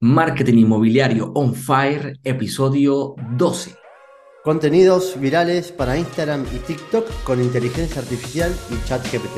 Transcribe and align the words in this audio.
Marketing 0.00 0.58
Inmobiliario 0.58 1.32
On 1.34 1.52
Fire, 1.52 2.20
episodio 2.22 3.16
12. 3.36 3.74
Contenidos 4.44 5.18
virales 5.20 5.72
para 5.72 5.98
Instagram 5.98 6.46
y 6.54 6.58
TikTok 6.60 7.04
con 7.24 7.42
inteligencia 7.42 8.00
artificial 8.00 8.54
y 8.70 8.86
chat 8.86 9.04
GPT. 9.06 9.34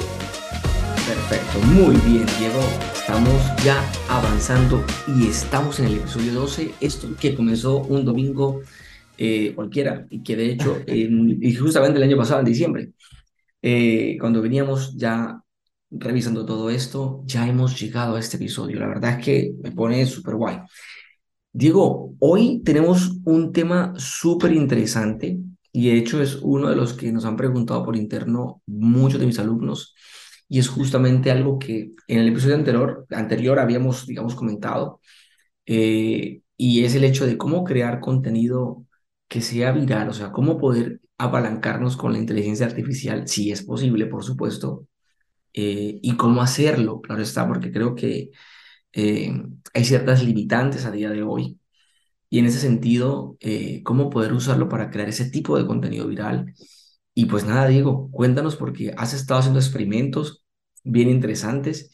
Perfecto, 1.07 1.61
muy 1.73 1.97
bien 2.07 2.27
Diego, 2.39 2.61
estamos 2.93 3.43
ya 3.65 3.83
avanzando 4.11 4.85
y 5.07 5.29
estamos 5.29 5.81
en 5.81 5.87
el 5.87 5.95
episodio 5.95 6.35
12, 6.35 6.73
esto 6.83 7.09
que 7.19 7.35
comenzó 7.35 7.79
un 7.79 8.05
domingo 8.05 8.61
eh, 9.17 9.55
cualquiera 9.55 10.07
y 10.11 10.23
que 10.23 10.37
de 10.37 10.51
hecho, 10.51 10.77
y 10.87 11.55
justamente 11.55 11.97
el 11.97 12.05
año 12.05 12.19
pasado, 12.19 12.41
en 12.41 12.47
diciembre, 12.47 12.93
eh, 13.63 14.19
cuando 14.21 14.43
veníamos 14.43 14.95
ya 14.95 15.40
revisando 15.91 16.47
todo 16.47 16.71
esto, 16.71 17.23
ya 17.27 17.47
hemos 17.49 17.81
llegado 17.81 18.17
a 18.17 18.21
este 18.21 18.37
episodio. 18.37 18.81
La 18.81 18.89
verdad 18.89 19.19
es 19.19 19.25
que 19.25 19.53
me 19.63 19.73
pone 19.73 20.07
súper 20.07 20.37
guay. 20.37 20.59
Diego, 21.53 22.15
hoy 22.21 22.63
tenemos 22.65 23.19
un 23.25 23.53
tema 23.53 23.93
súper 23.97 24.53
interesante 24.53 25.39
y 25.73 25.91
de 25.91 25.97
hecho 25.99 26.23
es 26.23 26.37
uno 26.43 26.69
de 26.71 26.77
los 26.77 26.95
que 26.95 27.13
nos 27.13 27.25
han 27.25 27.37
preguntado 27.37 27.85
por 27.85 27.97
interno 27.97 28.63
muchos 28.67 29.21
de 29.21 29.27
mis 29.27 29.39
alumnos 29.39 29.95
y 30.49 30.59
es 30.59 30.69
justamente 30.69 31.31
algo 31.31 31.59
que 31.59 31.93
en 32.09 32.19
el 32.21 32.29
episodio 32.29 32.57
anterior, 32.57 33.07
anterior 33.11 33.59
habíamos, 33.59 34.07
digamos, 34.07 34.35
comentado 34.35 35.01
eh, 35.67 36.43
y 36.57 36.85
es 36.85 36.95
el 36.95 37.05
hecho 37.05 37.27
de 37.27 37.39
cómo 37.39 37.65
crear 37.65 38.01
contenido 38.01 38.87
que 39.29 39.41
sea 39.41 39.73
viral, 39.73 40.09
o 40.11 40.13
sea, 40.13 40.33
cómo 40.33 40.59
poder 40.59 41.01
apalancarnos 41.19 41.97
con 41.97 42.13
la 42.13 42.19
inteligencia 42.19 42.67
artificial, 42.67 43.29
si 43.29 43.53
es 43.53 43.63
posible, 43.63 44.07
por 44.07 44.25
supuesto, 44.25 44.87
eh, 45.55 45.99
y 46.03 46.17
cómo 46.17 46.43
hacerlo, 46.43 47.01
claro 47.01 47.23
está, 47.23 47.47
porque 47.49 47.73
creo 47.73 47.95
que 47.95 48.31
eh, 48.93 49.33
hay 49.75 49.85
ciertas 49.85 50.25
limitantes 50.25 50.85
a 50.87 50.91
día 50.93 51.11
de 51.11 51.23
hoy. 51.23 51.59
Y 52.31 52.39
en 52.39 52.47
ese 52.47 52.61
sentido, 52.61 53.37
eh, 53.41 53.83
cómo 53.83 54.11
poder 54.11 54.33
usarlo 54.33 54.69
para 54.69 54.91
crear 54.91 55.09
ese 55.09 55.31
tipo 55.31 55.59
de 55.59 55.67
contenido 55.67 56.07
viral. 56.07 56.55
Y 57.15 57.27
pues 57.27 57.45
nada, 57.45 57.67
Diego, 57.69 58.11
cuéntanos 58.13 58.57
porque 58.57 58.93
has 58.97 59.15
estado 59.15 59.41
haciendo 59.41 59.61
experimentos 59.61 60.45
bien 60.85 61.09
interesantes 61.11 61.91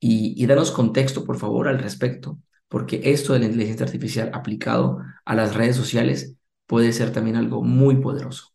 y, 0.00 0.34
y 0.42 0.46
danos 0.46 0.70
contexto, 0.72 1.24
por 1.24 1.38
favor, 1.38 1.68
al 1.68 1.78
respecto, 1.78 2.38
porque 2.68 3.00
esto 3.04 3.32
de 3.32 3.40
la 3.40 3.46
inteligencia 3.46 3.86
artificial 3.86 4.30
aplicado 4.34 4.98
a 5.24 5.34
las 5.34 5.54
redes 5.54 5.76
sociales 5.76 6.34
puede 6.66 6.92
ser 6.92 7.12
también 7.12 7.36
algo 7.36 7.62
muy 7.62 7.96
poderoso. 7.96 8.48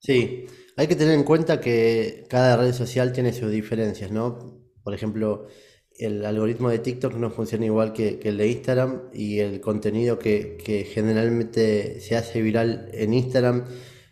Sí, 0.00 0.46
hay 0.78 0.86
que 0.86 0.94
tener 0.94 1.14
en 1.14 1.24
cuenta 1.24 1.60
que 1.60 2.24
cada 2.28 2.56
red 2.56 2.72
social 2.72 3.12
tiene 3.12 3.32
sus 3.32 3.50
diferencias, 3.50 4.12
¿no? 4.12 4.62
Por 4.84 4.94
ejemplo, 4.94 5.48
el 5.98 6.24
algoritmo 6.24 6.70
de 6.70 6.78
TikTok 6.78 7.14
no 7.14 7.30
funciona 7.30 7.66
igual 7.66 7.92
que, 7.92 8.20
el 8.22 8.36
de 8.36 8.46
Instagram 8.46 9.10
y 9.12 9.40
el 9.40 9.60
contenido 9.60 10.20
que, 10.20 10.86
generalmente 10.94 12.00
se 12.00 12.14
hace 12.16 12.40
viral 12.42 12.90
en 12.92 13.12
Instagram 13.12 13.64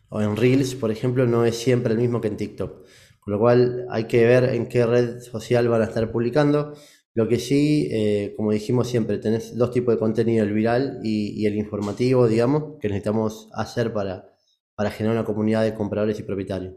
o 0.08 0.20
en 0.20 0.36
Reels, 0.36 0.74
por 0.74 0.90
ejemplo, 0.90 1.24
no 1.28 1.44
es 1.44 1.56
siempre 1.56 1.92
el 1.92 2.00
mismo 2.00 2.20
que 2.20 2.28
en 2.28 2.36
TikTok. 2.36 2.84
Con 3.20 3.32
lo 3.32 3.38
cual 3.38 3.86
hay 3.88 4.04
que 4.08 4.24
ver 4.26 4.52
en 4.52 4.66
qué 4.66 4.84
red 4.86 5.20
social 5.20 5.68
van 5.68 5.82
a 5.82 5.84
estar 5.84 6.10
publicando. 6.10 6.74
Lo 7.14 7.28
que 7.28 7.38
sí, 7.38 7.88
eh, 7.92 8.34
como 8.36 8.50
dijimos 8.50 8.88
siempre, 8.88 9.18
tenés 9.18 9.56
dos 9.56 9.70
tipos 9.70 9.94
de 9.94 10.00
contenido, 10.00 10.44
el 10.44 10.52
viral 10.52 10.98
y 11.04 11.46
el 11.46 11.54
informativo, 11.54 12.26
digamos, 12.26 12.80
que 12.80 12.88
necesitamos 12.88 13.48
hacer 13.52 13.92
para, 13.92 14.35
para 14.76 14.90
generar 14.90 15.16
una 15.16 15.26
comunidad 15.26 15.64
de 15.64 15.74
compradores 15.74 16.20
y 16.20 16.22
propietarios. 16.22 16.74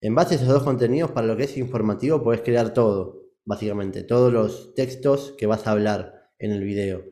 En 0.00 0.14
base 0.14 0.34
a 0.34 0.36
esos 0.36 0.48
dos 0.48 0.62
contenidos, 0.62 1.10
para 1.10 1.26
lo 1.26 1.36
que 1.36 1.44
es 1.44 1.56
informativo, 1.56 2.22
puedes 2.22 2.42
crear 2.42 2.72
todo, 2.72 3.32
básicamente, 3.44 4.04
todos 4.04 4.32
los 4.32 4.74
textos 4.74 5.34
que 5.36 5.46
vas 5.46 5.66
a 5.66 5.72
hablar 5.72 6.30
en 6.38 6.52
el 6.52 6.62
video. 6.62 7.04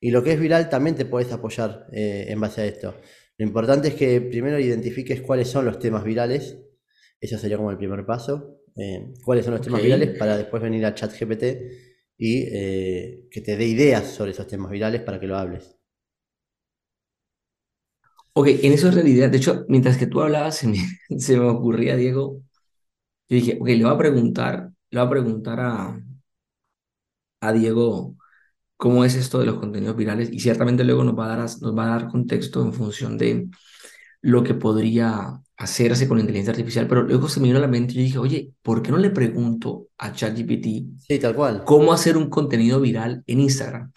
Y 0.00 0.12
lo 0.12 0.22
que 0.22 0.32
es 0.32 0.40
viral 0.40 0.68
también 0.68 0.94
te 0.94 1.04
puedes 1.04 1.32
apoyar 1.32 1.86
eh, 1.92 2.26
en 2.28 2.40
base 2.40 2.60
a 2.60 2.66
esto. 2.66 2.94
Lo 3.36 3.46
importante 3.46 3.88
es 3.88 3.94
que 3.94 4.20
primero 4.20 4.60
identifiques 4.60 5.22
cuáles 5.22 5.48
son 5.48 5.64
los 5.64 5.78
temas 5.78 6.04
virales. 6.04 6.58
Eso 7.20 7.38
sería 7.38 7.56
como 7.56 7.70
el 7.70 7.78
primer 7.78 8.06
paso. 8.06 8.62
Eh, 8.76 9.12
cuáles 9.24 9.44
son 9.44 9.54
los 9.54 9.62
temas 9.62 9.82
virales 9.82 10.16
para 10.16 10.36
después 10.36 10.62
venir 10.62 10.86
a 10.86 10.94
ChatGPT 10.94 11.44
y 12.16 12.44
eh, 12.52 13.26
que 13.30 13.40
te 13.40 13.56
dé 13.56 13.64
ideas 13.64 14.06
sobre 14.06 14.30
esos 14.30 14.46
temas 14.46 14.70
virales 14.70 15.00
para 15.00 15.18
que 15.18 15.26
lo 15.26 15.36
hables. 15.36 15.77
Ok, 18.32 18.48
en 18.48 18.72
eso 18.72 18.88
es 18.88 18.94
realidad. 18.94 19.30
De 19.30 19.38
hecho, 19.38 19.64
mientras 19.68 19.96
que 19.98 20.06
tú 20.06 20.20
hablabas, 20.20 20.56
se 20.56 20.68
me, 20.68 20.78
se 21.18 21.36
me 21.38 21.44
ocurría, 21.48 21.96
Diego, 21.96 22.40
yo 23.28 23.36
dije, 23.36 23.58
ok, 23.60 23.68
le 23.68 23.84
voy 23.84 23.94
a 23.94 23.98
preguntar, 23.98 24.70
le 24.90 25.00
voy 25.00 25.06
a 25.08 25.10
preguntar 25.10 25.60
a, 25.60 26.00
a 27.40 27.52
Diego 27.52 28.16
cómo 28.76 29.04
es 29.04 29.16
esto 29.16 29.40
de 29.40 29.46
los 29.46 29.58
contenidos 29.60 29.96
virales 29.96 30.30
y 30.32 30.40
ciertamente 30.40 30.84
luego 30.84 31.04
nos 31.04 31.18
va 31.18 31.26
a 31.26 31.36
dar, 31.36 31.40
nos 31.40 31.78
va 31.78 31.84
a 31.86 32.00
dar 32.00 32.08
contexto 32.08 32.62
en 32.64 32.74
función 32.74 33.18
de 33.18 33.48
lo 34.22 34.44
que 34.44 34.54
podría 34.54 35.40
hacerse 35.58 36.08
con 36.08 36.18
la 36.18 36.22
inteligencia 36.22 36.52
artificial, 36.52 36.88
pero 36.88 37.02
luego 37.04 37.28
se 37.28 37.40
me 37.40 37.46
vino 37.48 37.58
a 37.58 37.62
la 37.62 37.68
mente 37.68 37.94
y 37.94 37.96
yo 37.98 38.02
dije, 38.02 38.18
oye, 38.18 38.54
¿por 38.62 38.82
qué 38.82 38.92
no 38.92 38.98
le 38.98 39.10
pregunto 39.10 39.88
a 39.98 40.12
ChatGPT 40.12 40.66
sí, 40.98 41.18
tal 41.18 41.34
cual. 41.34 41.64
cómo 41.64 41.92
hacer 41.92 42.16
un 42.16 42.30
contenido 42.30 42.80
viral 42.80 43.22
en 43.26 43.40
Instagram? 43.40 43.92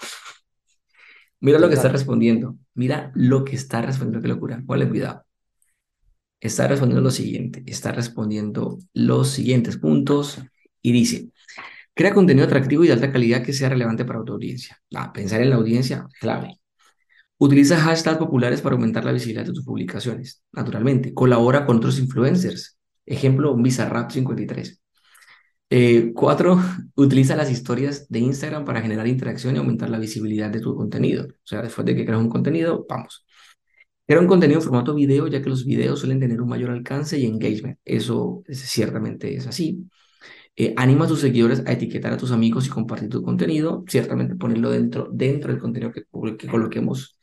Mira 1.42 1.60
lo 1.60 1.68
que 1.68 1.76
está 1.76 1.90
respondiendo. 1.90 2.56
Mira 2.76 3.12
lo 3.16 3.44
que 3.44 3.56
está 3.56 3.82
respondiendo. 3.82 4.22
Qué 4.22 4.28
locura. 4.28 4.64
¿Cuál 4.66 4.84
es 4.84 4.90
cuidado? 4.90 5.26
Está 6.40 6.68
respondiendo 6.68 7.02
lo 7.02 7.12
siguiente. 7.12 7.64
Está 7.66 7.92
respondiendo 7.92 8.78
los 8.94 9.30
siguientes 9.30 9.78
puntos 9.78 10.40
y 10.82 10.92
dice, 10.92 11.30
crea 11.94 12.14
contenido 12.14 12.46
atractivo 12.46 12.84
y 12.84 12.88
de 12.88 12.94
alta 12.94 13.12
calidad 13.12 13.44
que 13.44 13.54
sea 13.54 13.70
relevante 13.70 14.06
para 14.06 14.24
tu 14.24 14.34
audiencia. 14.34 14.82
Ah, 14.96 15.12
pensar 15.12 15.42
en 15.42 15.50
la 15.50 15.58
audiencia, 15.58 16.08
clave. 16.20 16.60
Utiliza 17.38 17.76
hashtags 17.78 18.20
populares 18.20 18.62
para 18.62 18.76
aumentar 18.76 19.04
la 19.04 19.12
visibilidad 19.12 19.46
de 19.46 19.54
tus 19.54 19.66
publicaciones. 19.66 20.44
Naturalmente. 20.52 21.14
Colabora 21.14 21.66
con 21.66 21.78
otros 21.78 21.98
influencers. 21.98 22.78
Ejemplo, 23.06 23.56
Bizarrap53. 23.56 24.81
Eh, 25.74 26.12
cuatro, 26.14 26.58
utiliza 26.96 27.36
las 27.36 27.50
historias 27.50 28.08
de 28.10 28.20
Instagram 28.20 28.66
para 28.66 28.82
generar 28.82 29.08
interacción 29.08 29.56
y 29.56 29.60
aumentar 29.60 29.90
la 29.90 30.00
visibilidad 30.00 30.50
de 30.50 30.60
tu 30.60 30.76
contenido. 30.76 31.26
O 31.28 31.48
sea, 31.48 31.62
después 31.62 31.86
de 31.86 31.96
que 31.96 32.06
creas 32.06 32.20
un 32.22 32.30
contenido, 32.30 32.86
vamos. 32.90 33.26
Crea 34.08 34.20
un 34.20 34.28
contenido 34.28 34.60
en 34.60 34.64
formato 34.66 34.94
video, 34.94 35.28
ya 35.28 35.42
que 35.42 35.50
los 35.50 35.66
videos 35.66 36.00
suelen 36.00 36.20
tener 36.20 36.42
un 36.42 36.50
mayor 36.50 36.72
alcance 36.72 37.18
y 37.18 37.26
engagement. 37.26 37.80
Eso 37.86 38.44
ciertamente 38.50 39.36
es 39.36 39.48
así. 39.48 39.90
Eh, 40.56 40.74
anima 40.78 41.06
a 41.06 41.08
tus 41.08 41.22
seguidores 41.22 41.64
a 41.66 41.72
etiquetar 41.74 42.14
a 42.14 42.18
tus 42.18 42.32
amigos 42.32 42.68
y 42.68 42.70
compartir 42.70 43.10
tu 43.10 43.24
contenido. 43.24 43.86
Ciertamente 43.88 44.36
ponerlo 44.36 44.72
dentro, 44.72 45.10
dentro 45.12 45.52
del 45.52 45.62
contenido 45.62 45.92
que, 45.94 46.04
que 46.38 46.48
coloquemos. 46.48 47.20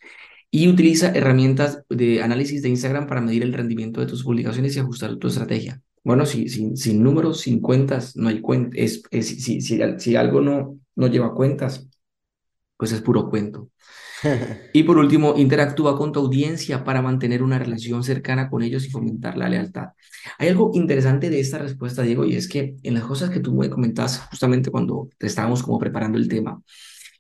Y 0.50 0.69
utiliza 0.69 1.10
herramientas 1.12 1.82
de 1.91 2.22
análisis 2.22 2.62
de 2.62 2.70
Instagram 2.70 3.06
para 3.06 3.20
medir 3.20 3.42
el 3.42 3.53
rendimiento 3.53 4.00
de 4.00 4.06
tus 4.06 4.25
publicaciones 4.25 4.76
y 4.76 4.80
ajustar 4.80 5.16
tu 5.16 5.28
estrategia. 5.28 5.82
Bueno, 6.09 6.25
si, 6.25 6.49
sin 6.49 7.03
números, 7.03 7.43
sin 7.43 7.61
cuentas, 7.61 8.17
no 8.17 8.31
hay 8.31 8.41
cuentas. 8.41 8.81
Es, 8.81 9.03
si, 9.27 9.61
si, 9.61 9.61
si, 9.61 10.17
algo 10.17 10.41
no, 10.41 10.79
no 10.97 11.07
lleva 11.07 11.35
cuentas, 11.35 11.87
pues 12.79 12.93
es 12.93 13.03
puro 13.03 13.29
cuento. 13.29 13.69
y 14.73 14.85
por 14.85 14.97
último, 14.97 15.35
interactúa 15.37 15.99
con 15.99 16.11
tu 16.11 16.21
audiencia 16.21 16.83
para 16.83 17.03
mantener 17.03 17.43
una 17.43 17.59
relación 17.59 18.03
cercana 18.05 18.49
con 18.49 18.63
ellos 18.63 18.87
y 18.87 18.91
fomentar 18.91 19.37
la 19.37 19.51
lealtad. 19.51 19.89
Hay 20.39 20.49
algo 20.49 20.71
interesante 20.73 21.29
de 21.29 21.41
esta 21.41 21.59
respuesta, 21.59 22.01
Diego, 22.01 22.25
y 22.25 22.37
es 22.37 22.49
que 22.49 22.77
en 22.83 22.95
las 22.95 23.05
cosas 23.05 23.29
que 23.29 23.41
tú 23.41 23.53
me 23.55 23.69
comentas 23.69 24.21
justamente 24.31 24.71
cuando 24.71 25.11
estábamos 25.19 25.63
como 25.63 25.79
preparando 25.79 26.17
el 26.17 26.27
tema, 26.27 26.63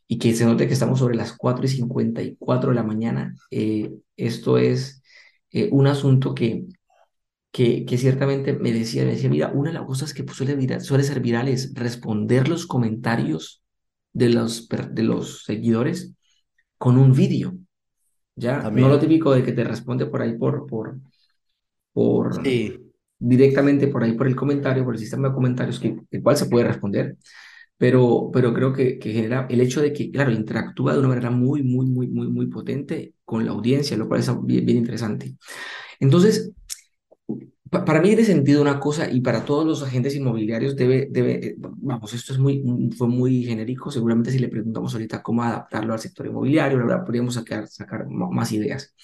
y 0.06 0.16
que 0.16 0.34
se 0.34 0.46
note 0.46 0.66
que 0.66 0.72
estamos 0.72 0.98
sobre 1.00 1.14
las 1.14 1.34
4 1.34 1.66
y 1.66 1.68
54 1.68 2.70
de 2.70 2.74
la 2.74 2.84
mañana, 2.84 3.36
eh, 3.50 3.92
esto 4.16 4.56
es 4.56 5.02
eh, 5.50 5.68
un 5.72 5.88
asunto 5.88 6.34
que 6.34 6.64
que, 7.52 7.84
que 7.84 7.98
ciertamente 7.98 8.52
me 8.52 8.72
decía, 8.72 9.04
me 9.04 9.12
decía, 9.12 9.30
mira, 9.30 9.48
una 9.54 9.70
de 9.70 9.74
las 9.78 9.86
cosas 9.86 10.14
que 10.14 10.24
suele, 10.28 10.80
suele 10.80 11.04
ser 11.04 11.20
viral 11.20 11.48
es 11.48 11.74
responder 11.74 12.48
los 12.48 12.66
comentarios 12.66 13.62
de 14.12 14.30
los, 14.30 14.68
de 14.68 15.02
los 15.02 15.44
seguidores 15.44 16.14
con 16.78 16.98
un 16.98 17.12
vídeo. 17.14 17.54
Ya, 18.36 18.68
no 18.72 18.88
lo 18.88 19.00
típico 19.00 19.32
de 19.32 19.44
que 19.44 19.52
te 19.52 19.64
responde 19.64 20.06
por 20.06 20.22
ahí 20.22 20.36
por, 20.38 20.66
por, 20.66 20.98
por 21.92 22.54
directamente 23.18 23.88
por 23.88 24.04
ahí 24.04 24.14
por 24.14 24.26
el 24.28 24.36
comentario, 24.36 24.84
por 24.84 24.94
el 24.94 25.00
sistema 25.00 25.28
de 25.28 25.34
comentarios, 25.34 25.80
que 25.80 25.96
el 26.10 26.22
cual 26.22 26.36
se 26.36 26.46
puede 26.46 26.66
responder, 26.68 27.16
pero, 27.78 28.30
pero 28.32 28.54
creo 28.54 28.72
que, 28.72 28.98
que 28.98 29.12
genera 29.12 29.46
el 29.50 29.60
hecho 29.60 29.80
de 29.82 29.92
que, 29.92 30.10
claro, 30.10 30.32
interactúa 30.32 30.94
de 30.94 31.00
una 31.00 31.08
manera 31.08 31.30
muy, 31.30 31.62
muy, 31.62 31.86
muy, 31.86 32.08
muy, 32.08 32.28
muy 32.28 32.46
potente 32.48 33.14
con 33.24 33.44
la 33.46 33.52
audiencia, 33.52 33.96
lo 33.96 34.08
cual 34.08 34.20
es 34.20 34.30
bien, 34.44 34.66
bien 34.66 34.78
interesante. 34.78 35.36
Entonces, 36.00 36.52
para 37.70 38.00
mí 38.00 38.08
tiene 38.08 38.24
sentido 38.24 38.62
una 38.62 38.80
cosa 38.80 39.10
y 39.10 39.20
para 39.20 39.44
todos 39.44 39.66
los 39.66 39.82
agentes 39.82 40.14
inmobiliarios 40.14 40.76
debe, 40.76 41.08
debe, 41.10 41.46
eh, 41.48 41.54
vamos, 41.58 42.12
esto 42.14 42.32
es 42.32 42.38
muy, 42.38 42.62
mm, 42.62 42.92
fue 42.92 43.08
muy 43.08 43.44
genérico, 43.44 43.90
seguramente 43.90 44.30
si 44.30 44.38
le 44.38 44.48
preguntamos 44.48 44.92
ahorita 44.94 45.22
cómo 45.22 45.42
adaptarlo 45.42 45.92
al 45.92 46.00
sector 46.00 46.26
inmobiliario, 46.26 46.78
la 46.78 46.84
verdad, 46.86 47.04
podríamos 47.04 47.34
sacar, 47.34 47.68
sacar 47.68 48.06
más 48.08 48.52
ideas. 48.52 48.94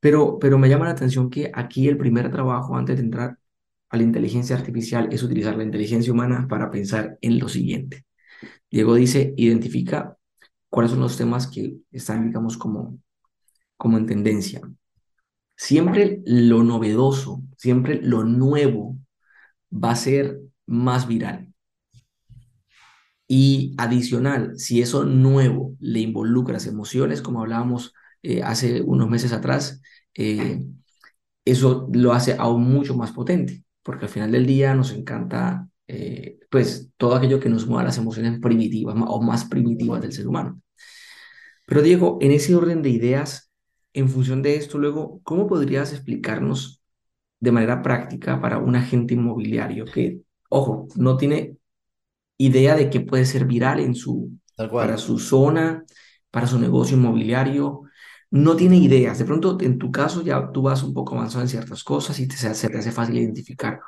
Pero, 0.00 0.38
pero 0.38 0.58
me 0.58 0.68
llama 0.68 0.86
la 0.86 0.92
atención 0.92 1.30
que 1.30 1.50
aquí 1.54 1.88
el 1.88 1.96
primer 1.98 2.30
trabajo 2.30 2.76
antes 2.76 2.96
de 2.96 3.04
entrar 3.04 3.38
a 3.90 3.96
la 3.96 4.02
inteligencia 4.02 4.56
artificial 4.56 5.08
es 5.12 5.22
utilizar 5.22 5.56
la 5.56 5.64
inteligencia 5.64 6.12
humana 6.12 6.46
para 6.48 6.70
pensar 6.70 7.18
en 7.20 7.38
lo 7.38 7.48
siguiente. 7.48 8.06
Diego 8.70 8.94
dice, 8.94 9.34
identifica 9.36 10.16
cuáles 10.70 10.92
son 10.92 11.00
los 11.00 11.16
temas 11.16 11.46
que 11.48 11.76
están, 11.92 12.26
digamos, 12.26 12.56
como, 12.56 12.98
como 13.76 13.98
en 13.98 14.06
tendencia. 14.06 14.62
Siempre 15.62 16.20
lo 16.26 16.64
novedoso, 16.64 17.40
siempre 17.56 18.00
lo 18.02 18.24
nuevo 18.24 18.98
va 19.72 19.92
a 19.92 19.96
ser 19.96 20.40
más 20.66 21.06
viral. 21.06 21.54
Y 23.28 23.72
adicional, 23.78 24.58
si 24.58 24.82
eso 24.82 25.04
nuevo 25.04 25.76
le 25.78 26.00
involucra 26.00 26.54
las 26.54 26.66
emociones, 26.66 27.22
como 27.22 27.42
hablábamos 27.42 27.94
eh, 28.24 28.42
hace 28.42 28.82
unos 28.82 29.08
meses 29.08 29.30
atrás, 29.32 29.80
eh, 30.14 30.66
eso 31.44 31.88
lo 31.92 32.12
hace 32.12 32.34
aún 32.36 32.64
mucho 32.64 32.96
más 32.96 33.12
potente, 33.12 33.62
porque 33.84 34.06
al 34.06 34.10
final 34.10 34.32
del 34.32 34.46
día 34.46 34.74
nos 34.74 34.90
encanta, 34.90 35.68
eh, 35.86 36.40
pues, 36.50 36.90
todo 36.96 37.14
aquello 37.14 37.38
que 37.38 37.48
nos 37.48 37.68
mueva 37.68 37.84
las 37.84 37.98
emociones 37.98 38.40
primitivas 38.40 38.96
o 38.98 39.22
más 39.22 39.44
primitivas 39.44 40.02
del 40.02 40.12
ser 40.12 40.26
humano. 40.26 40.60
Pero 41.66 41.82
Diego, 41.82 42.18
en 42.20 42.32
ese 42.32 42.56
orden 42.56 42.82
de 42.82 42.90
ideas, 42.90 43.51
en 43.94 44.08
función 44.08 44.42
de 44.42 44.56
esto, 44.56 44.78
luego, 44.78 45.20
¿cómo 45.24 45.46
podrías 45.46 45.92
explicarnos 45.92 46.82
de 47.40 47.52
manera 47.52 47.82
práctica 47.82 48.40
para 48.40 48.58
un 48.58 48.76
agente 48.76 49.14
inmobiliario 49.14 49.84
que, 49.86 50.20
ojo, 50.48 50.88
no 50.96 51.16
tiene 51.16 51.56
idea 52.38 52.76
de 52.76 52.90
qué 52.90 53.00
puede 53.00 53.24
ser 53.26 53.44
viral 53.46 53.80
en 53.80 53.94
su, 53.94 54.30
para 54.76 54.98
su 54.98 55.18
zona, 55.18 55.84
para 56.30 56.46
su 56.46 56.58
negocio 56.58 56.96
inmobiliario, 56.96 57.82
no 58.30 58.56
tiene 58.56 58.76
ideas. 58.78 59.18
De 59.18 59.24
pronto, 59.24 59.58
en 59.60 59.78
tu 59.78 59.92
caso, 59.92 60.22
ya 60.22 60.50
tú 60.52 60.62
vas 60.62 60.82
un 60.82 60.94
poco 60.94 61.14
avanzado 61.14 61.42
en 61.42 61.48
ciertas 61.48 61.84
cosas 61.84 62.18
y 62.20 62.26
te, 62.28 62.36
se, 62.36 62.68
te 62.68 62.78
hace 62.78 62.92
fácil 62.92 63.18
identificar. 63.18 63.80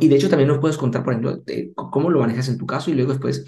Y 0.00 0.08
de 0.08 0.16
hecho, 0.16 0.28
también 0.28 0.48
nos 0.48 0.58
puedes 0.58 0.78
contar, 0.78 1.02
por 1.04 1.12
ejemplo, 1.14 1.42
cómo 1.90 2.10
lo 2.10 2.20
manejas 2.20 2.48
en 2.48 2.58
tu 2.58 2.66
caso 2.66 2.90
y 2.90 2.94
luego 2.94 3.12
después, 3.12 3.44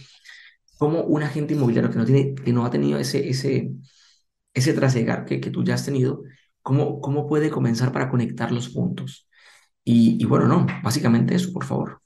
cómo 0.79 1.03
un 1.03 1.23
agente 1.23 1.55
inmobiliario 1.55 1.91
que 1.91 1.99
no, 1.99 2.05
tiene, 2.05 2.35
que 2.35 2.53
no 2.53 2.65
ha 2.67 2.71
tenido 2.71 2.99
ese, 2.99 3.29
ese, 3.29 3.71
ese 4.55 4.73
trasegar 4.73 5.25
que, 5.25 5.41
que 5.41 5.51
tú 5.51 5.65
ya 5.65 5.75
has 5.75 5.85
tenido, 5.85 6.23
cómo, 6.63 7.01
cómo 7.01 7.27
puede 7.27 7.51
comenzar 7.51 7.93
para 7.93 8.11
conectar 8.11 8.53
los 8.53 8.69
puntos. 8.71 9.29
Y, 9.85 10.23
y 10.23 10.27
bueno, 10.27 10.47
no, 10.47 10.67
básicamente 10.83 11.35
eso, 11.35 11.53
por 11.53 11.65
favor. 11.65 12.01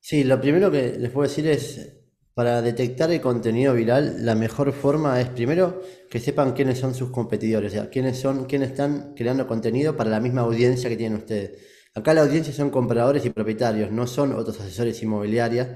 Sí, 0.00 0.24
lo 0.24 0.40
primero 0.40 0.70
que 0.70 0.96
les 0.98 1.10
puedo 1.10 1.28
decir 1.28 1.46
es, 1.48 1.96
para 2.36 2.60
detectar 2.60 3.10
el 3.10 3.22
contenido 3.22 3.72
viral, 3.72 4.24
la 4.26 4.34
mejor 4.34 4.70
forma 4.72 5.18
es 5.22 5.28
primero 5.30 5.80
que 6.10 6.20
sepan 6.20 6.52
quiénes 6.52 6.78
son 6.78 6.94
sus 6.94 7.10
competidores, 7.10 7.72
o 7.72 7.74
sea, 7.74 7.88
quiénes 7.88 8.18
son, 8.20 8.44
quiénes 8.44 8.72
están 8.72 9.14
creando 9.16 9.46
contenido 9.46 9.96
para 9.96 10.10
la 10.10 10.20
misma 10.20 10.42
audiencia 10.42 10.90
que 10.90 10.98
tienen 10.98 11.18
ustedes. 11.18 11.62
Acá 11.94 12.12
la 12.12 12.20
audiencia 12.20 12.52
son 12.52 12.68
compradores 12.68 13.24
y 13.24 13.30
propietarios, 13.30 13.90
no 13.90 14.06
son 14.06 14.34
otros 14.34 14.60
asesores 14.60 15.02
inmobiliarios, 15.02 15.66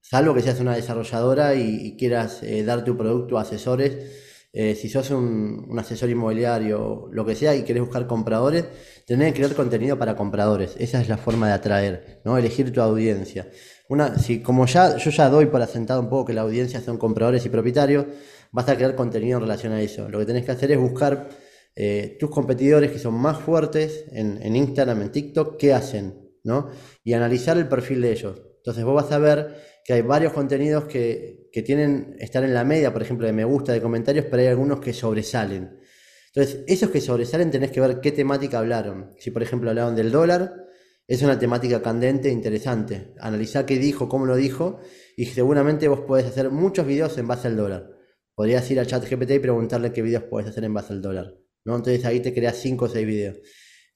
salvo 0.00 0.34
que 0.34 0.42
seas 0.42 0.60
una 0.60 0.76
desarrolladora 0.76 1.56
y, 1.56 1.96
quieras 1.96 2.44
eh, 2.44 2.62
dar 2.62 2.84
tu 2.84 2.96
producto 2.96 3.36
a 3.36 3.42
asesores. 3.42 4.27
Eh, 4.50 4.74
si 4.74 4.88
sos 4.88 5.10
un, 5.10 5.76
asesor 5.78 6.08
inmobiliario, 6.08 7.08
lo 7.12 7.26
que 7.26 7.34
sea, 7.34 7.54
y 7.54 7.64
querés 7.64 7.82
buscar 7.82 8.06
compradores, 8.06 8.64
tenés 9.06 9.32
que 9.32 9.40
crear 9.40 9.54
contenido 9.54 9.98
para 9.98 10.16
compradores. 10.16 10.74
Esa 10.78 11.00
es 11.00 11.08
la 11.08 11.18
forma 11.18 11.48
de 11.48 11.52
atraer, 11.52 12.22
¿no? 12.24 12.38
Elegir 12.38 12.72
tu 12.72 12.80
audiencia. 12.80 13.50
Una, 13.88 14.18
si 14.18 14.40
como 14.42 14.66
ya, 14.66 14.96
yo 14.96 15.10
ya 15.10 15.28
doy 15.28 15.46
para 15.46 15.66
sentado 15.66 16.00
un 16.00 16.08
poco 16.08 16.26
que 16.26 16.32
la 16.32 16.42
audiencia 16.42 16.80
son 16.80 16.96
compradores 16.96 17.44
y 17.44 17.50
propietarios, 17.50 18.06
vas 18.50 18.68
a 18.68 18.76
crear 18.76 18.94
contenido 18.94 19.36
en 19.38 19.42
relación 19.42 19.72
a 19.72 19.82
eso. 19.82 20.08
Lo 20.08 20.18
que 20.18 20.26
tenés 20.26 20.44
que 20.44 20.52
hacer 20.52 20.72
es 20.72 20.78
buscar 20.78 21.28
eh, 21.76 22.16
tus 22.18 22.30
competidores 22.30 22.90
que 22.90 22.98
son 22.98 23.14
más 23.14 23.38
fuertes 23.38 24.06
en, 24.12 24.42
en, 24.42 24.56
Instagram, 24.56 25.02
en 25.02 25.12
TikTok, 25.12 25.58
qué 25.58 25.74
hacen, 25.74 26.32
¿no? 26.42 26.70
Y 27.04 27.12
analizar 27.12 27.58
el 27.58 27.68
perfil 27.68 28.00
de 28.00 28.12
ellos. 28.12 28.42
Entonces 28.56 28.84
vos 28.84 28.94
vas 28.94 29.12
a 29.12 29.18
ver 29.18 29.67
que 29.88 29.94
hay 29.94 30.02
varios 30.02 30.34
contenidos 30.34 30.84
que, 30.84 31.48
que 31.50 31.62
tienen, 31.62 32.14
estar 32.18 32.44
en 32.44 32.52
la 32.52 32.62
media, 32.62 32.92
por 32.92 33.00
ejemplo, 33.00 33.26
de 33.26 33.32
me 33.32 33.44
gusta, 33.44 33.72
de 33.72 33.80
comentarios, 33.80 34.26
pero 34.30 34.42
hay 34.42 34.48
algunos 34.48 34.80
que 34.80 34.92
sobresalen. 34.92 35.80
Entonces, 36.26 36.62
esos 36.66 36.90
que 36.90 37.00
sobresalen 37.00 37.50
tenés 37.50 37.70
que 37.70 37.80
ver 37.80 37.98
qué 38.02 38.12
temática 38.12 38.58
hablaron. 38.58 39.14
Si, 39.18 39.30
por 39.30 39.42
ejemplo, 39.42 39.70
hablaron 39.70 39.96
del 39.96 40.12
dólar, 40.12 40.66
es 41.06 41.22
una 41.22 41.38
temática 41.38 41.80
candente 41.80 42.28
e 42.28 42.32
interesante. 42.32 43.14
Analizar 43.18 43.64
qué 43.64 43.78
dijo, 43.78 44.10
cómo 44.10 44.26
lo 44.26 44.36
dijo, 44.36 44.78
y 45.16 45.24
seguramente 45.24 45.88
vos 45.88 46.00
podés 46.00 46.26
hacer 46.26 46.50
muchos 46.50 46.86
videos 46.86 47.16
en 47.16 47.26
base 47.26 47.48
al 47.48 47.56
dólar. 47.56 47.88
Podrías 48.34 48.70
ir 48.70 48.80
a 48.80 48.84
ChatGPT 48.84 49.30
y 49.30 49.38
preguntarle 49.38 49.90
qué 49.94 50.02
videos 50.02 50.24
puedes 50.24 50.50
hacer 50.50 50.64
en 50.64 50.74
base 50.74 50.92
al 50.92 51.00
dólar. 51.00 51.34
¿no? 51.64 51.76
Entonces 51.76 52.04
ahí 52.04 52.20
te 52.20 52.34
creas 52.34 52.58
5 52.58 52.84
o 52.84 52.88
6 52.90 53.06
videos. 53.06 53.38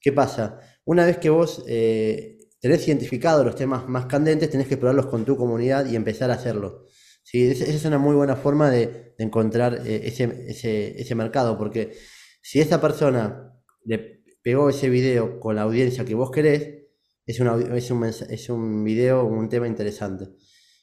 ¿Qué 0.01 0.11
pasa? 0.11 0.57
Una 0.85 1.05
vez 1.05 1.19
que 1.19 1.29
vos 1.29 1.63
eh, 1.67 2.39
tenés 2.63 2.87
identificado 2.87 3.43
los 3.43 3.55
temas 3.55 3.89
más 3.89 4.05
candentes, 4.05 4.49
tenés 4.49 4.67
que 4.67 4.75
explorarlos 4.75 5.07
con 5.07 5.25
tu 5.25 5.35
comunidad 5.35 5.85
y 5.85 5.97
empezar 5.97 6.31
a 6.31 6.35
hacerlo. 6.35 6.87
¿Sí? 7.21 7.43
Esa 7.43 7.65
es 7.65 7.83
una 7.83 7.97
muy 7.97 8.15
buena 8.15 8.37
forma 8.37 8.71
de, 8.71 9.15
encontrar 9.17 9.85
eh, 9.85 10.01
ese, 10.05 10.45
ese, 10.47 10.99
ese 10.99 11.13
mercado, 11.13 11.57
porque 11.57 11.93
si 12.41 12.61
esa 12.61 12.79
persona 12.79 13.53
le 13.83 14.23
pegó 14.41 14.69
ese 14.69 14.89
video 14.89 15.41
con 15.41 15.57
la 15.57 15.63
audiencia 15.63 16.05
que 16.05 16.15
vos 16.15 16.31
querés, 16.31 16.85
es, 17.25 17.41
una, 17.41 17.57
es, 17.75 17.91
un, 17.91 18.05
es 18.05 18.49
un 18.49 18.83
video, 18.85 19.25
un 19.25 19.49
tema 19.49 19.67
interesante. 19.67 20.29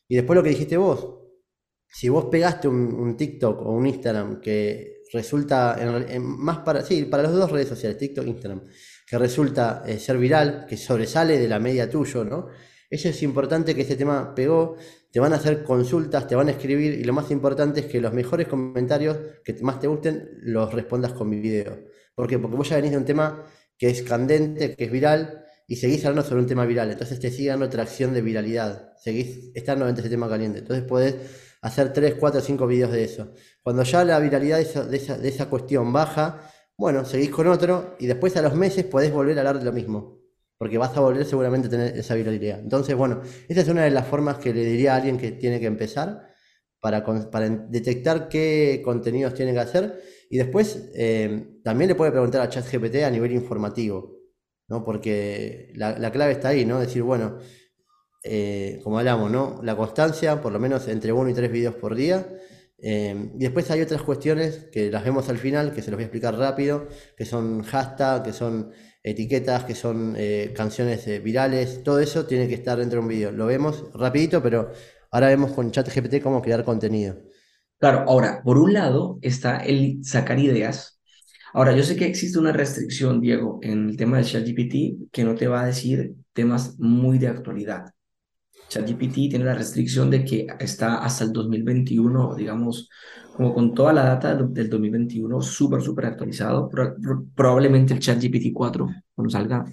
Y 0.07 0.17
después 0.17 0.37
lo 0.37 0.43
que 0.43 0.51
dijiste 0.51 0.77
vos, 0.77 1.19
si 1.89 2.11
vos 2.11 2.27
pegaste 2.27 2.69
un, 2.69 3.17
TikTok 3.17 3.59
o 3.63 3.73
un 3.73 3.87
Instagram 3.87 4.39
que 4.43 5.01
resulta, 5.15 5.79
en, 5.81 6.23
más 6.23 6.59
para, 6.59 6.85
sí, 6.85 7.07
para 7.07 7.23
las 7.23 7.33
dos 7.33 7.51
redes 7.51 7.69
sociales, 7.69 7.97
TikTok 7.97 8.27
e 8.27 8.29
Instagram, 8.29 8.67
que 9.11 9.19
resulta 9.19 9.83
eh, 9.85 9.99
ser 9.99 10.19
viral, 10.19 10.67
que 10.69 10.77
sobresale 10.77 11.37
de 11.37 11.49
la 11.49 11.59
media 11.59 11.91
tuyo, 11.91 12.25
¿no? 12.25 12.47
Eso 12.89 13.09
es 13.09 13.21
importante 13.25 13.75
que 13.75 13.83
ese 13.83 13.97
tema 13.97 14.33
pegó, 14.37 14.77
te 15.11 15.19
van 15.19 15.33
a 15.33 15.37
hacer 15.37 15.65
consultas, 15.65 16.29
te 16.29 16.37
van 16.37 16.47
a 16.47 16.53
escribir 16.53 16.95
y 16.95 17.03
lo 17.03 17.13
más 17.13 17.29
importante 17.33 17.81
es 17.81 17.87
que 17.87 18.01
los 18.01 18.13
mejores 18.13 18.47
comentarios 18.47 19.19
que 19.45 19.55
más 19.63 19.81
te 19.81 19.89
gusten 19.89 20.31
los 20.43 20.73
respondas 20.73 21.13
con 21.13 21.29
mi 21.29 21.41
video. 21.41 21.81
¿Por 22.15 22.29
qué? 22.29 22.39
Porque 22.39 22.57
vos 22.57 22.69
ya 22.69 22.77
venís 22.77 22.93
de 22.93 22.99
un 22.99 23.05
tema 23.05 23.45
que 23.77 23.91
es 23.91 24.03
candente, 24.03 24.77
que 24.77 24.85
es 24.85 24.93
viral, 24.93 25.45
y 25.67 25.77
seguís 25.77 26.05
hablando 26.05 26.29
sobre 26.29 26.43
un 26.43 26.49
tema 26.49 26.65
viral. 26.65 26.93
Entonces 26.93 27.19
te 27.19 27.31
sigue 27.31 27.49
dando 27.49 27.67
atracción 27.67 28.13
de 28.15 28.23
viralidad. 28.23 28.93
Seguís 28.99 29.51
estando 29.55 29.89
en 29.89 29.97
ese 29.97 30.09
tema 30.09 30.29
caliente. 30.29 30.61
Entonces 30.61 30.85
podés 30.85 31.17
hacer 31.63 31.93
3, 31.93 32.15
4, 32.15 32.41
5 32.41 32.67
videos 32.67 32.93
de 32.93 33.05
eso. 33.05 33.33
Cuando 33.63 33.83
ya 33.83 34.05
la 34.05 34.19
viralidad 34.19 34.57
de 34.57 34.63
esa, 34.63 35.17
de 35.19 35.29
esa, 35.29 35.49
cuestión 35.49 35.93
baja, 35.93 36.51
bueno, 36.81 37.05
seguís 37.05 37.29
con 37.29 37.47
otro 37.47 37.95
y 37.99 38.07
después 38.07 38.35
a 38.39 38.41
los 38.41 38.55
meses 38.55 38.87
podés 38.87 39.13
volver 39.13 39.37
a 39.37 39.43
hablar 39.43 39.59
de 39.59 39.67
lo 39.67 39.73
mismo. 39.73 40.19
Porque 40.57 40.79
vas 40.79 40.97
a 40.97 41.01
volver 41.01 41.27
seguramente 41.27 41.69
a 41.69 41.71
tener 41.71 41.95
esa 41.95 42.15
viralidad. 42.15 42.59
Entonces, 42.59 42.97
bueno, 42.97 43.21
esa 43.49 43.61
es 43.61 43.69
una 43.69 43.85
de 43.85 43.91
las 43.91 44.07
formas 44.07 44.39
que 44.39 44.55
le 44.55 44.65
diría 44.65 44.95
a 44.95 44.97
alguien 44.97 45.19
que 45.19 45.33
tiene 45.33 45.61
que 45.61 45.67
empezar 45.67 46.27
para, 46.81 47.05
para 47.31 47.51
detectar 47.51 48.31
qué 48.31 48.81
contenidos 48.83 49.35
tiene 49.35 49.53
que 49.53 49.59
hacer. 49.59 50.01
Y 50.31 50.39
después 50.39 50.91
eh, 50.95 51.61
también 51.63 51.89
le 51.89 51.95
puede 51.97 52.13
preguntar 52.13 52.41
a 52.41 52.49
ChatGPT 52.49 52.97
a 53.05 53.11
nivel 53.11 53.33
informativo. 53.33 54.17
¿no? 54.69 54.83
Porque 54.83 55.75
la, 55.75 56.11
clave 56.11 56.33
está 56.33 56.49
ahí, 56.49 56.65
¿no? 56.65 56.81
Decir, 56.81 57.03
bueno, 57.03 57.41
eh, 58.25 58.81
como 58.83 58.99
hablamos, 58.99 59.31
¿no? 59.31 59.61
La 59.63 59.77
constancia, 59.77 60.41
por 60.41 60.51
lo 60.51 60.59
menos 60.59 60.89
entre 60.89 61.13
uno 61.13 61.29
y 61.29 61.35
tres 61.35 61.53
videos 61.53 61.75
por 61.75 61.95
día. 61.95 62.27
Eh, 62.83 63.31
y 63.35 63.39
después 63.39 63.71
hay 63.71 63.81
otras 63.83 64.03
cuestiones 64.03 64.69
que 64.73 64.91
las 64.91 65.05
vemos 65.05 65.29
al 65.29 65.39
final, 65.39 65.73
que 65.73 65.83
se 65.83 65.91
los 65.91 65.99
voy 65.99 66.05
a 66.05 66.07
explicar 66.07 66.37
rápido, 66.37 66.89
que 67.17 67.25
son 67.25 67.63
hashtag, 67.63 68.23
que 68.23 68.33
son 68.33 68.71
etiquetas, 69.03 69.65
que 69.65 69.75
son 69.75 70.15
eh, 70.17 70.53
canciones 70.55 71.23
virales, 71.23 71.83
todo 71.83 72.01
eso 72.01 72.27
tiene 72.27 72.49
que 72.49 72.55
estar 72.55 72.79
dentro 72.79 73.01
de 73.01 73.03
un 73.03 73.09
video. 73.09 73.33
Lo 73.33 73.47
vemos 73.47 73.91
rapidito, 73.95 74.43
pero 74.43 74.71
ahora 75.11 75.29
vemos 75.29 75.53
con 75.53 75.71
ChatGPT 75.71 76.23
cómo 76.23 76.43
crear 76.43 76.65
contenido. 76.65 77.17
Claro, 77.79 78.05
ahora, 78.09 78.43
por 78.43 78.59
un 78.59 78.73
lado 78.75 79.19
está 79.23 79.59
el 79.59 80.05
sacar 80.05 80.39
ideas 80.39 81.01
Ahora, 81.53 81.75
yo 81.77 81.83
sé 81.83 81.97
que 81.97 82.07
existe 82.07 82.39
una 82.39 82.53
restricción, 82.53 83.21
Diego, 83.21 83.59
en 83.63 83.91
el 83.91 83.97
tema 83.97 84.19
de 84.19 84.25
ChatGPT 84.25 85.11
que 85.11 85.25
no 85.25 85.35
te 85.35 85.49
va 85.49 85.63
a 85.63 85.67
decir 85.67 86.15
temas 86.33 86.79
muy 86.79 87.19
de 87.19 87.29
actualidad. 87.29 87.93
ChatGPT 88.71 89.15
tiene 89.31 89.45
la 89.45 89.55
restricción 89.55 90.11
de 90.11 90.25
que 90.25 90.47
está 90.61 90.99
hasta 90.99 91.25
el 91.25 91.33
2021, 91.33 92.37
digamos, 92.37 92.89
como 93.37 93.53
con 93.53 93.75
toda 93.75 93.93
la 93.93 94.05
data 94.05 94.35
del 94.35 94.71
2021 94.71 95.43
súper, 95.43 95.83
súper 95.83 96.07
actualizado. 96.07 96.71
Probablemente 97.35 97.95
el 97.95 98.01
ChatGPT 98.01 98.53
4, 98.55 98.89
cuando 99.15 99.31
salga, 99.31 99.65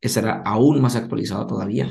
estará 0.00 0.42
aún 0.44 0.80
más 0.80 0.96
actualizado 0.96 1.46
todavía. 1.46 1.90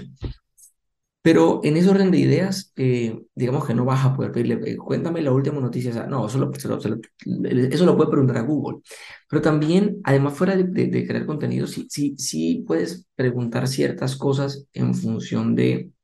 Pero 1.22 1.62
en 1.64 1.76
ese 1.76 1.90
orden 1.90 2.12
de 2.12 2.20
ideas, 2.20 2.72
eh, 2.76 3.20
digamos 3.34 3.66
que 3.66 3.74
no 3.74 3.84
vas 3.84 4.06
a 4.06 4.16
poder 4.16 4.32
pedirle, 4.32 4.74
eh, 4.74 4.78
cuéntame 4.78 5.24
la 5.24 5.32
última 5.32 5.60
noticia. 5.60 6.06
no, 6.06 6.28
eso 6.28 6.38
lo, 6.38 6.52
eso 6.54 7.86
lo 7.86 7.98
puede 7.98 8.12
preguntar 8.12 8.38
a 8.38 8.42
Google. 8.42 8.82
Pero 9.28 9.42
también, 9.42 10.00
además, 10.04 10.36
fuera 10.38 10.56
de, 10.56 11.08
crear 11.08 11.26
contenido, 11.26 11.66
sí, 11.66 11.88
sí, 11.90 12.14
sí 12.20 12.64
puedes 12.68 13.08
preguntar 13.16 13.68
ciertas 13.68 14.16
cosas 14.16 14.68
en 14.74 14.94
función 14.94 15.56
de, 15.56 15.95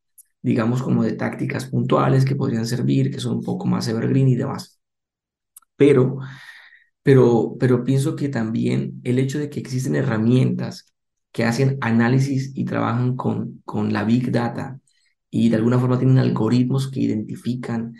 digamos, 0.41 0.81
como 0.83 1.03
de 1.03 1.13
tácticas 1.13 1.65
puntuales 1.65 2.25
que 2.25 2.35
podrían 2.35 2.65
servir, 2.65 3.11
que 3.11 3.19
son 3.19 3.37
un 3.37 3.43
poco 3.43 3.65
más 3.67 3.87
evergreen 3.87 4.27
y 4.29 4.35
demás. 4.35 4.79
Pero, 5.75 6.19
pero, 7.03 7.55
pero 7.59 7.83
pienso 7.83 8.15
que 8.15 8.29
también 8.29 9.01
el 9.03 9.19
hecho 9.19 9.39
de 9.39 9.49
que 9.49 9.59
existen 9.59 9.95
herramientas 9.95 10.93
que 11.31 11.45
hacen 11.45 11.77
análisis 11.81 12.51
y 12.55 12.65
trabajan 12.65 13.15
con, 13.15 13.61
con 13.65 13.93
la 13.93 14.03
big 14.03 14.31
data 14.31 14.79
y 15.29 15.49
de 15.49 15.55
alguna 15.55 15.79
forma 15.79 15.97
tienen 15.97 16.19
algoritmos 16.19 16.91
que 16.91 17.01
identifican 17.01 17.95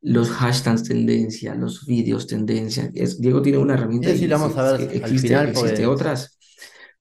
los 0.00 0.30
hashtags 0.30 0.84
tendencia, 0.84 1.54
los 1.54 1.84
vídeos 1.84 2.26
tendencia. 2.26 2.90
Es, 2.94 3.20
Diego 3.20 3.42
tiene 3.42 3.58
una 3.58 3.74
herramienta 3.74 4.10
sí 4.10 4.16
y 4.16 4.18
sí, 4.20 4.26
vamos 4.28 4.56
a 4.56 4.72
ver 4.72 4.80
al 4.82 4.96
existe, 4.96 5.28
final, 5.28 5.48
existe 5.48 5.86
pues 5.86 5.88
otras, 5.88 6.38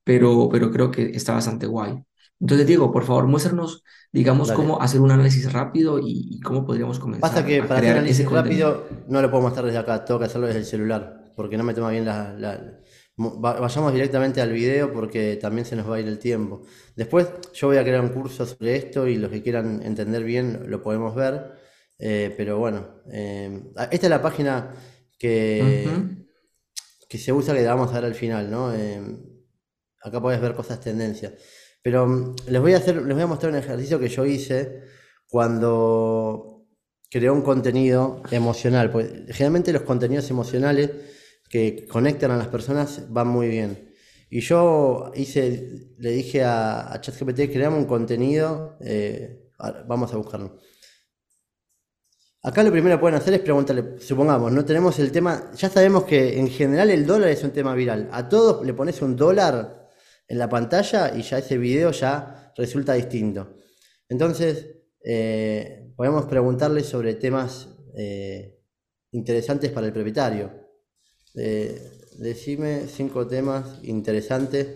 pero, 0.04 0.50
pero 0.52 0.72
creo 0.72 0.92
que 0.92 1.12
está 1.12 1.34
bastante 1.34 1.68
guay. 1.68 2.04
Entonces, 2.40 2.68
Diego, 2.68 2.92
por 2.92 3.04
favor, 3.06 3.28
muéstranos, 3.28 3.84
digamos, 4.12 4.52
cómo 4.52 4.80
dale. 4.80 4.82
hacer 4.82 5.02
un 5.02 5.12
análisis 5.12 5.52
rápido 5.54 6.00
y, 6.00 6.28
y 6.36 6.40
cómo 6.42 6.66
podríamos 6.66 7.00
Pasa 7.20 7.44
comenzar 7.44 7.46
que 7.46 7.64
a 7.64 7.64
para 7.64 7.82
hacer 7.82 7.86
crear 7.86 8.08
ese 8.08 8.24
análisis 8.24 8.26
contenido. 8.26 8.70
rápido 8.70 8.88
no 9.08 9.22
lo 9.22 9.30
puedo 9.32 9.44
mostrar 9.44 9.66
desde 9.66 9.80
acá, 9.80 10.04
tengo 10.06 10.20
que 10.20 10.26
hacerlo 10.26 10.48
desde 10.48 10.60
el 10.60 10.66
celular, 10.66 11.32
porque 11.36 11.58
no 11.58 11.64
me 11.64 11.74
toma 11.74 11.90
bien 11.92 12.06
la, 12.06 12.34
la- 12.34 12.80
mo- 13.18 13.40
va- 13.42 13.60
Vayamos 13.60 13.94
directamente 13.94 14.42
al 14.42 14.52
video 14.52 14.92
porque 14.94 15.38
también 15.38 15.66
se 15.66 15.76
nos 15.76 15.90
va 15.90 15.96
a 15.96 16.00
ir 16.02 16.08
el 16.08 16.20
tiempo. 16.20 16.62
Después 16.96 17.28
yo 17.54 17.68
voy 17.68 17.78
a 17.78 17.84
crear 17.84 18.02
un 18.02 18.10
curso 18.10 18.46
sobre 18.46 18.76
esto 18.76 19.08
y 19.08 19.16
los 19.18 19.32
que 19.32 19.42
quieran 19.42 19.82
entender 19.84 20.24
bien 20.24 20.66
lo 20.70 20.82
podemos 20.82 21.16
ver. 21.16 21.54
eh, 21.98 22.34
pero 22.38 22.58
bueno, 22.60 23.02
eh, 23.12 23.64
esta 23.92 24.08
es 24.08 24.10
la 24.10 24.22
página 24.22 24.74
que, 25.18 26.04
que 27.10 27.18
se 27.18 27.32
usa 27.34 27.54
que 27.56 27.66
vamos 27.66 27.92
a 27.92 27.96
ver 27.96 28.06
al 28.06 28.16
final, 28.16 28.50
¿no? 28.52 28.74
Eh, 28.74 29.02
acá 30.04 30.22
podés 30.22 30.42
ver 30.42 30.56
cosas 30.56 30.80
tendencias. 30.80 31.34
Pero 31.86 32.08
mm, 32.08 32.36
les 32.48 32.62
voy 32.62 32.74
a 32.74 32.78
hacer, 32.78 32.96
les 32.96 33.14
voy 33.14 33.22
a 33.22 33.28
mostrar 33.28 33.52
un 33.52 33.60
ejercicio 33.60 34.00
que 34.00 34.08
yo 34.08 34.26
hice 34.26 34.82
cuando 35.30 36.66
creé 37.12 37.30
un 37.30 37.44
contenido 37.44 38.24
emocional. 38.32 38.90
Pues 38.92 39.08
generalmente 39.28 39.72
los 39.72 39.84
contenidos 39.84 40.28
emocionales 40.32 40.90
que 41.48 41.86
conectan 41.88 42.32
a 42.32 42.38
las 42.38 42.48
personas 42.48 43.06
van 43.10 43.28
muy 43.28 43.50
bien. 43.50 43.94
Y 44.32 44.40
yo 44.40 45.12
hice, 45.14 45.94
le 46.00 46.10
dije 46.10 46.44
a, 46.44 46.98
ChatGPT, 47.00 47.54
creamos 47.54 47.78
un 47.78 47.86
contenido, 47.86 48.80
eh, 48.82 49.52
vamos 49.88 50.12
a 50.12 50.18
buscarlo. 50.18 50.58
Acá 52.42 52.64
lo 52.64 52.72
primero 52.72 52.96
que 52.96 53.02
pueden 53.02 53.18
hacer 53.18 53.36
es 53.36 53.42
preguntarle, 53.42 54.00
supongamos, 54.00 54.52
no 54.52 54.66
tenemos 54.66 54.98
el 54.98 55.12
tema, 55.12 55.52
ya 55.56 55.70
sabemos 55.70 56.06
que 56.06 56.40
en 56.40 56.48
general 56.48 56.90
el 56.90 57.06
dólar 57.06 57.30
es 57.30 57.44
un 57.44 57.52
tema 57.52 57.76
viral. 57.76 58.10
A 58.12 58.28
todos 58.28 58.66
le 58.66 58.74
pones 58.74 59.04
un 59.04 59.16
dólar 59.16 59.85
en 60.28 60.40
la 60.40 60.50
pantalla 60.50 61.16
y 61.16 61.22
ya 61.22 61.38
ese 61.40 61.58
video 61.58 61.92
ya 61.92 62.52
resulta 62.56 62.94
distinto. 62.94 63.56
Entonces, 64.10 64.68
eh, 65.04 65.92
podemos 65.96 66.26
preguntarle 66.26 66.84
sobre 66.84 67.16
temas 67.16 67.70
eh, 67.96 68.60
interesantes 69.12 69.72
para 69.72 69.88
el 69.88 69.94
propietario. 69.94 70.52
Eh, 71.36 72.10
decime 72.18 72.88
cinco 72.88 73.28
temas 73.28 73.80
interesantes 73.84 74.68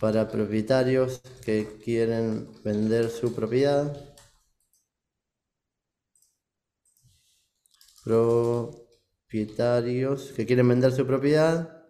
para 0.00 0.28
propietarios 0.28 1.20
que 1.44 1.78
quieren 1.82 2.48
vender 2.62 3.10
su 3.10 3.34
propiedad. 3.34 4.14
Propietarios 8.04 10.32
que 10.32 10.44
quieren 10.44 10.68
vender 10.68 10.92
su 10.92 11.06
propiedad. 11.06 11.83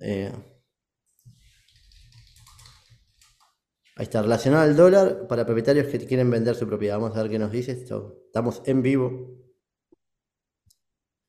Eh, 0.00 0.32
ahí 3.96 4.04
está, 4.04 4.22
relacionado 4.22 4.62
al 4.64 4.76
dólar 4.76 5.26
para 5.28 5.44
propietarios 5.44 5.86
que 5.86 5.98
quieren 6.06 6.30
vender 6.30 6.54
su 6.54 6.66
propiedad. 6.66 6.98
Vamos 6.98 7.16
a 7.16 7.22
ver 7.22 7.30
qué 7.30 7.38
nos 7.38 7.52
dice 7.52 7.72
esto. 7.72 8.22
Estamos 8.26 8.62
en 8.66 8.82
vivo. 8.82 9.36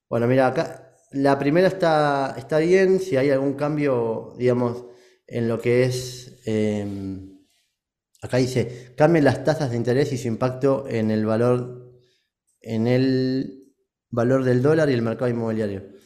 Bueno, 0.10 0.28
mira, 0.28 0.48
acá 0.48 0.98
la 1.12 1.38
primera 1.40 1.68
está, 1.68 2.36
está 2.38 2.60
bien. 2.60 3.00
Si 3.00 3.18
hay 3.18 3.32
algún 3.32 3.54
cambio, 3.54 4.34
digamos, 4.38 4.86
en 5.28 5.48
lo 5.48 5.60
que 5.60 5.84
es. 5.84 6.42
eh, 6.46 7.30
acá 8.22 8.38
dice, 8.38 8.94
cambien 8.96 9.26
las 9.26 9.44
tasas 9.44 9.72
de 9.72 9.78
interés 9.78 10.12
y 10.14 10.18
su 10.18 10.28
impacto 10.28 10.86
en 10.88 11.12
el 11.12 11.26
valor, 11.26 11.92
en 12.62 12.88
el 12.88 13.74
valor 14.10 14.44
del 14.44 14.62
dólar 14.62 14.90
y 14.90 14.94
el 14.94 15.02
mercado 15.02 15.30
inmobiliario. 15.30 15.99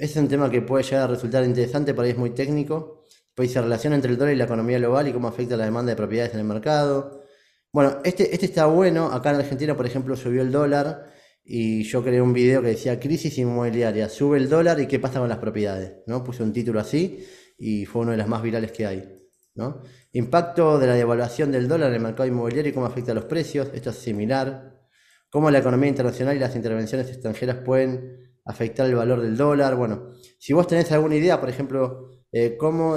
Es 0.00 0.16
un 0.16 0.28
tema 0.28 0.50
que 0.50 0.62
puede 0.62 0.82
llegar 0.82 1.02
a 1.02 1.06
resultar 1.08 1.44
interesante, 1.44 1.92
por 1.92 2.06
ahí 2.06 2.12
es 2.12 2.16
muy 2.16 2.30
técnico. 2.30 3.04
Pues 3.34 3.50
dice 3.50 3.60
relación 3.60 3.92
entre 3.92 4.10
el 4.10 4.16
dólar 4.16 4.32
y 4.32 4.38
la 4.38 4.44
economía 4.44 4.78
global 4.78 5.06
y 5.06 5.12
cómo 5.12 5.28
afecta 5.28 5.58
la 5.58 5.66
demanda 5.66 5.90
de 5.90 5.96
propiedades 5.96 6.32
en 6.32 6.40
el 6.40 6.46
mercado. 6.46 7.22
Bueno, 7.70 7.98
este, 8.02 8.32
este 8.32 8.46
está 8.46 8.64
bueno. 8.64 9.12
Acá 9.12 9.28
en 9.28 9.36
Argentina, 9.36 9.76
por 9.76 9.84
ejemplo, 9.84 10.16
subió 10.16 10.40
el 10.40 10.50
dólar 10.50 11.12
y 11.44 11.82
yo 11.82 12.02
creé 12.02 12.22
un 12.22 12.32
video 12.32 12.62
que 12.62 12.68
decía 12.68 12.98
crisis 12.98 13.36
inmobiliaria, 13.36 14.08
sube 14.08 14.38
el 14.38 14.48
dólar 14.48 14.80
y 14.80 14.86
qué 14.86 14.98
pasa 14.98 15.18
con 15.20 15.28
las 15.28 15.36
propiedades, 15.36 15.96
¿no? 16.06 16.24
Puse 16.24 16.42
un 16.42 16.54
título 16.54 16.80
así 16.80 17.26
y 17.58 17.84
fue 17.84 18.00
uno 18.00 18.12
de 18.12 18.16
los 18.16 18.26
más 18.26 18.42
virales 18.42 18.72
que 18.72 18.86
hay, 18.86 19.06
¿no? 19.54 19.82
Impacto 20.12 20.78
de 20.78 20.86
la 20.86 20.94
devaluación 20.94 21.52
del 21.52 21.68
dólar 21.68 21.90
en 21.90 21.96
el 21.96 22.00
mercado 22.00 22.26
inmobiliario 22.26 22.70
y 22.70 22.72
cómo 22.72 22.86
afecta 22.86 23.12
a 23.12 23.14
los 23.14 23.24
precios, 23.24 23.68
esto 23.74 23.90
es 23.90 23.96
similar. 23.96 24.80
Cómo 25.28 25.50
la 25.50 25.58
economía 25.58 25.90
internacional 25.90 26.34
y 26.34 26.38
las 26.38 26.56
intervenciones 26.56 27.06
extranjeras 27.08 27.56
pueden 27.56 28.29
afectar 28.44 28.86
el 28.86 28.94
valor 28.94 29.20
del 29.20 29.36
dólar. 29.36 29.76
Bueno, 29.76 30.12
si 30.38 30.52
vos 30.52 30.66
tenés 30.66 30.90
alguna 30.92 31.16
idea, 31.16 31.40
por 31.40 31.48
ejemplo, 31.48 32.10
eh, 32.32 32.56
cómo 32.56 32.96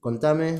contame 0.00 0.58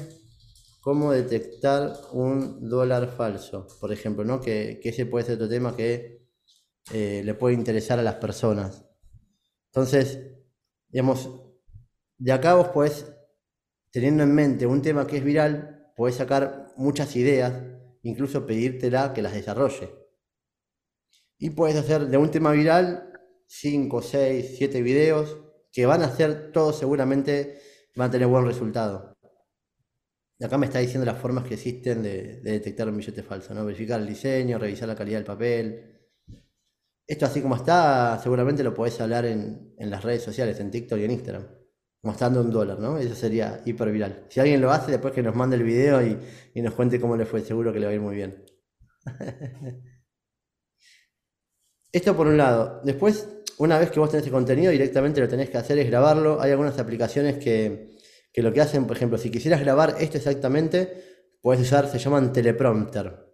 cómo 0.81 1.13
detectar 1.13 1.93
un 2.13 2.67
dólar 2.69 3.09
falso, 3.09 3.67
por 3.79 3.93
ejemplo, 3.93 4.25
¿no? 4.25 4.41
Que, 4.41 4.81
que 4.83 4.89
ese 4.89 5.05
puede 5.05 5.27
ser 5.27 5.35
otro 5.35 5.49
tema 5.49 5.77
que 5.77 6.27
eh, 6.93 7.23
le 7.25 7.35
puede 7.35 7.55
interesar 7.55 7.99
a 7.99 8.03
las 8.03 8.15
personas. 8.15 8.87
Entonces, 9.67 10.19
digamos, 10.89 11.31
de 12.17 12.33
acá 12.33 12.55
vos 12.55 12.69
podés, 12.69 13.05
teniendo 13.91 14.23
en 14.23 14.35
mente 14.35 14.67
un 14.67 14.81
tema 14.81 15.07
que 15.07 15.19
es 15.19 15.25
viral, 15.25 15.93
podés 15.95 16.17
sacar 16.17 16.73
muchas 16.77 17.15
ideas, 17.17 17.53
incluso 18.03 18.47
pedírtela 18.47 19.13
que 19.13 19.21
las 19.21 19.35
desarrolle. 19.35 19.91
Y 21.39 21.51
puedes 21.51 21.77
hacer 21.77 22.07
de 22.07 22.17
un 22.17 22.31
tema 22.31 22.53
viral 22.53 23.08
5, 23.49 24.03
6, 24.03 24.55
7 24.57 24.83
videos 24.83 25.37
que 25.73 25.87
van 25.87 26.03
a 26.03 26.15
ser 26.15 26.53
todos 26.53 26.79
seguramente 26.79 27.61
van 27.97 28.09
a 28.09 28.11
tener 28.11 28.29
buen 28.29 28.47
resultado. 28.47 29.17
Acá 30.41 30.57
me 30.57 30.67
está 30.67 30.79
diciendo 30.79 31.05
las 31.05 31.19
formas 31.19 31.45
que 31.45 31.55
existen 31.55 32.03
de, 32.03 32.41
de 32.41 32.53
detectar 32.53 32.89
un 32.89 32.97
billete 32.97 33.25
falso, 33.25 33.55
¿no? 33.55 33.65
Verificar 33.65 34.01
el 34.01 34.07
diseño, 34.07 34.59
revisar 34.59 34.87
la 34.87 34.95
calidad 34.95 35.19
del 35.19 35.27
papel. 35.27 35.99
Esto 37.07 37.27
así 37.27 37.41
como 37.41 37.57
está, 37.57 38.21
seguramente 38.23 38.63
lo 38.63 38.75
podés 38.75 39.01
hablar 39.01 39.25
en, 39.25 39.75
en 39.79 39.91
las 39.91 40.05
redes 40.05 40.23
sociales, 40.23 40.61
en 40.61 40.71
TikTok 40.71 40.99
y 40.99 41.05
en 41.05 41.11
Instagram. 41.11 41.47
Mostrando 42.03 42.41
un 42.41 42.51
dólar, 42.51 42.79
¿no? 42.79 42.99
Eso 42.99 43.15
sería 43.15 43.63
hiper 43.65 43.91
viral. 43.91 44.27
Si 44.29 44.39
alguien 44.39 44.61
lo 44.61 44.71
hace, 44.71 44.93
después 44.93 45.13
que 45.13 45.23
nos 45.23 45.35
mande 45.35 45.57
el 45.57 45.65
video 45.65 46.01
y, 46.07 46.17
y 46.55 46.63
nos 46.63 46.75
cuente 46.75 47.01
cómo 47.01 47.17
le 47.17 47.27
fue, 47.27 47.41
seguro 47.41 47.73
que 47.73 47.81
le 47.81 47.87
va 47.87 47.93
a 47.93 47.95
ir 47.95 48.01
muy 48.01 48.15
bien. 48.15 48.45
Esto 51.91 52.15
por 52.15 52.27
un 52.27 52.37
lado. 52.37 52.81
Después, 52.85 53.38
una 53.59 53.79
vez 53.79 53.91
que 53.91 54.01
vos 54.01 54.11
tenés 54.11 54.27
el 54.27 54.33
contenido, 54.33 54.71
directamente 54.71 55.21
lo 55.21 55.29
tenés 55.29 55.51
que 55.51 55.59
hacer 55.59 55.79
es 55.79 55.89
grabarlo. 55.89 56.41
Hay 56.41 56.51
algunas 56.53 56.79
aplicaciones 56.79 57.37
que, 57.39 57.97
que 58.33 58.43
lo 58.43 58.53
que 58.53 58.61
hacen, 58.61 58.87
por 58.87 58.97
ejemplo, 58.97 59.19
si 59.19 59.31
quisieras 59.31 59.61
grabar 59.61 59.97
esto 59.99 60.17
exactamente, 60.17 61.29
puedes 61.41 61.63
usar, 61.63 61.89
se 61.91 61.99
llaman 61.99 62.33
teleprompter. 62.33 63.27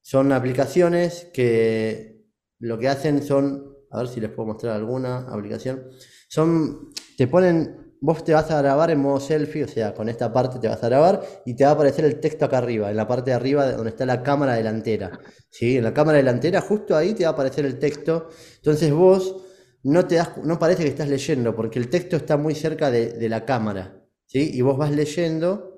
Son 0.00 0.32
aplicaciones 0.32 1.28
que 1.32 2.26
lo 2.58 2.78
que 2.78 2.88
hacen 2.88 3.22
son, 3.22 3.76
a 3.90 3.98
ver 3.98 4.08
si 4.08 4.20
les 4.20 4.30
puedo 4.30 4.48
mostrar 4.48 4.76
alguna 4.76 5.18
aplicación, 5.30 5.88
son, 6.28 6.90
te 7.16 7.26
ponen, 7.26 7.96
vos 8.00 8.24
te 8.24 8.32
vas 8.32 8.50
a 8.50 8.62
grabar 8.62 8.90
en 8.90 9.00
modo 9.00 9.20
selfie, 9.20 9.64
o 9.64 9.68
sea, 9.68 9.92
con 9.92 10.08
esta 10.08 10.32
parte 10.32 10.58
te 10.58 10.68
vas 10.68 10.82
a 10.82 10.88
grabar 10.88 11.22
y 11.44 11.54
te 11.54 11.64
va 11.64 11.70
a 11.70 11.74
aparecer 11.74 12.04
el 12.06 12.18
texto 12.18 12.46
acá 12.46 12.58
arriba, 12.58 12.90
en 12.90 12.96
la 12.96 13.06
parte 13.06 13.30
de 13.30 13.36
arriba 13.36 13.70
donde 13.72 13.90
está 13.90 14.06
la 14.06 14.22
cámara 14.22 14.54
delantera. 14.54 15.20
¿sí? 15.50 15.76
En 15.76 15.84
la 15.84 15.92
cámara 15.92 16.18
delantera, 16.18 16.60
justo 16.60 16.96
ahí 16.96 17.14
te 17.14 17.24
va 17.24 17.30
a 17.30 17.32
aparecer 17.32 17.66
el 17.66 17.78
texto. 17.78 18.28
Entonces 18.56 18.92
vos 18.92 19.49
no 19.82 20.06
te 20.06 20.16
das, 20.16 20.36
no 20.44 20.58
parece 20.58 20.82
que 20.82 20.90
estás 20.90 21.08
leyendo, 21.08 21.54
porque 21.56 21.78
el 21.78 21.88
texto 21.88 22.16
está 22.16 22.36
muy 22.36 22.54
cerca 22.54 22.90
de, 22.90 23.12
de 23.12 23.28
la 23.28 23.44
cámara. 23.44 24.04
¿sí? 24.26 24.50
Y 24.52 24.60
vos 24.62 24.76
vas 24.76 24.90
leyendo 24.90 25.70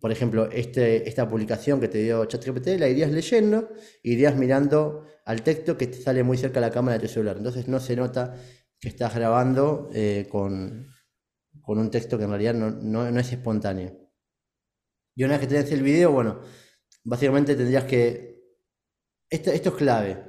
por 0.00 0.10
ejemplo, 0.10 0.50
este, 0.50 1.08
esta 1.08 1.28
publicación 1.28 1.80
que 1.80 1.88
te 1.88 1.98
dio 1.98 2.24
ChatGPT, 2.24 2.78
la 2.78 2.88
irías 2.88 3.10
leyendo, 3.10 3.68
irías 4.02 4.34
mirando 4.36 5.06
al 5.24 5.42
texto 5.42 5.76
que 5.76 5.86
te 5.88 6.00
sale 6.00 6.22
muy 6.22 6.38
cerca 6.38 6.60
de 6.60 6.66
la 6.66 6.72
cámara 6.72 6.96
de 6.98 7.06
tu 7.06 7.12
celular. 7.12 7.36
Entonces 7.36 7.68
no 7.68 7.78
se 7.78 7.94
nota 7.94 8.34
que 8.80 8.88
estás 8.88 9.14
grabando 9.14 9.90
eh, 9.92 10.26
con, 10.30 10.88
con, 11.60 11.78
un 11.78 11.90
texto 11.90 12.16
que 12.16 12.24
en 12.24 12.30
realidad 12.30 12.54
no, 12.54 12.70
no, 12.70 13.10
no, 13.10 13.20
es 13.20 13.32
espontáneo. 13.32 13.94
Y 15.14 15.24
una 15.24 15.34
vez 15.34 15.40
que 15.40 15.54
tenés 15.54 15.72
el 15.72 15.82
video, 15.82 16.12
bueno, 16.12 16.40
básicamente 17.04 17.54
tendrías 17.54 17.84
que... 17.84 18.36
Esto, 19.28 19.50
esto 19.50 19.70
es 19.70 19.74
clave. 19.74 20.24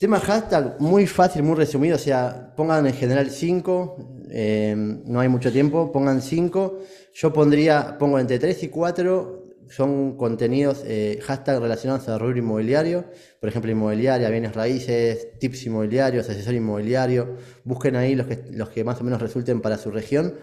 Tema 0.00 0.18
hashtag, 0.18 0.80
muy 0.80 1.06
fácil, 1.06 1.42
muy 1.42 1.56
resumido, 1.56 1.96
o 1.96 1.98
sea, 1.98 2.54
pongan 2.56 2.86
en 2.86 2.94
general 2.94 3.30
5, 3.30 4.24
eh, 4.30 4.74
no 4.74 5.20
hay 5.20 5.28
mucho 5.28 5.52
tiempo, 5.52 5.92
pongan 5.92 6.22
5. 6.22 6.78
Yo 7.12 7.34
pondría, 7.34 7.98
pongo 7.98 8.18
entre 8.18 8.38
3 8.38 8.62
y 8.62 8.68
4, 8.68 9.58
son 9.68 10.16
contenidos, 10.16 10.84
eh, 10.86 11.18
hashtag 11.22 11.60
relacionados 11.60 12.08
al 12.08 12.18
rubro 12.18 12.38
inmobiliario, 12.38 13.10
por 13.40 13.50
ejemplo, 13.50 13.70
inmobiliaria, 13.70 14.30
bienes 14.30 14.54
raíces, 14.54 15.38
tips 15.38 15.66
inmobiliarios, 15.66 16.30
asesor 16.30 16.54
inmobiliario, 16.54 17.36
busquen 17.64 17.94
ahí 17.96 18.14
los 18.14 18.26
que, 18.26 18.42
los 18.52 18.70
que 18.70 18.82
más 18.82 18.98
o 19.02 19.04
menos 19.04 19.20
resulten 19.20 19.60
para 19.60 19.76
su 19.76 19.90
región. 19.90 20.34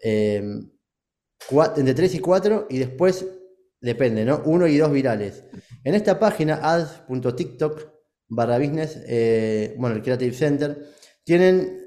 Eh, 0.00 0.44
entre 1.76 1.94
3 1.94 2.14
y 2.14 2.18
4 2.20 2.68
y 2.70 2.78
después 2.78 3.26
depende, 3.80 4.24
¿no? 4.24 4.42
Uno 4.44 4.68
y 4.68 4.78
dos 4.78 4.92
virales. 4.92 5.42
En 5.82 5.96
esta 5.96 6.20
página, 6.20 6.60
ads.tiktok 6.62 7.91
barra 8.34 8.58
business, 8.58 8.98
eh, 9.06 9.74
bueno, 9.78 9.96
el 9.96 10.02
Creative 10.02 10.34
Center, 10.34 10.86
tienen 11.22 11.80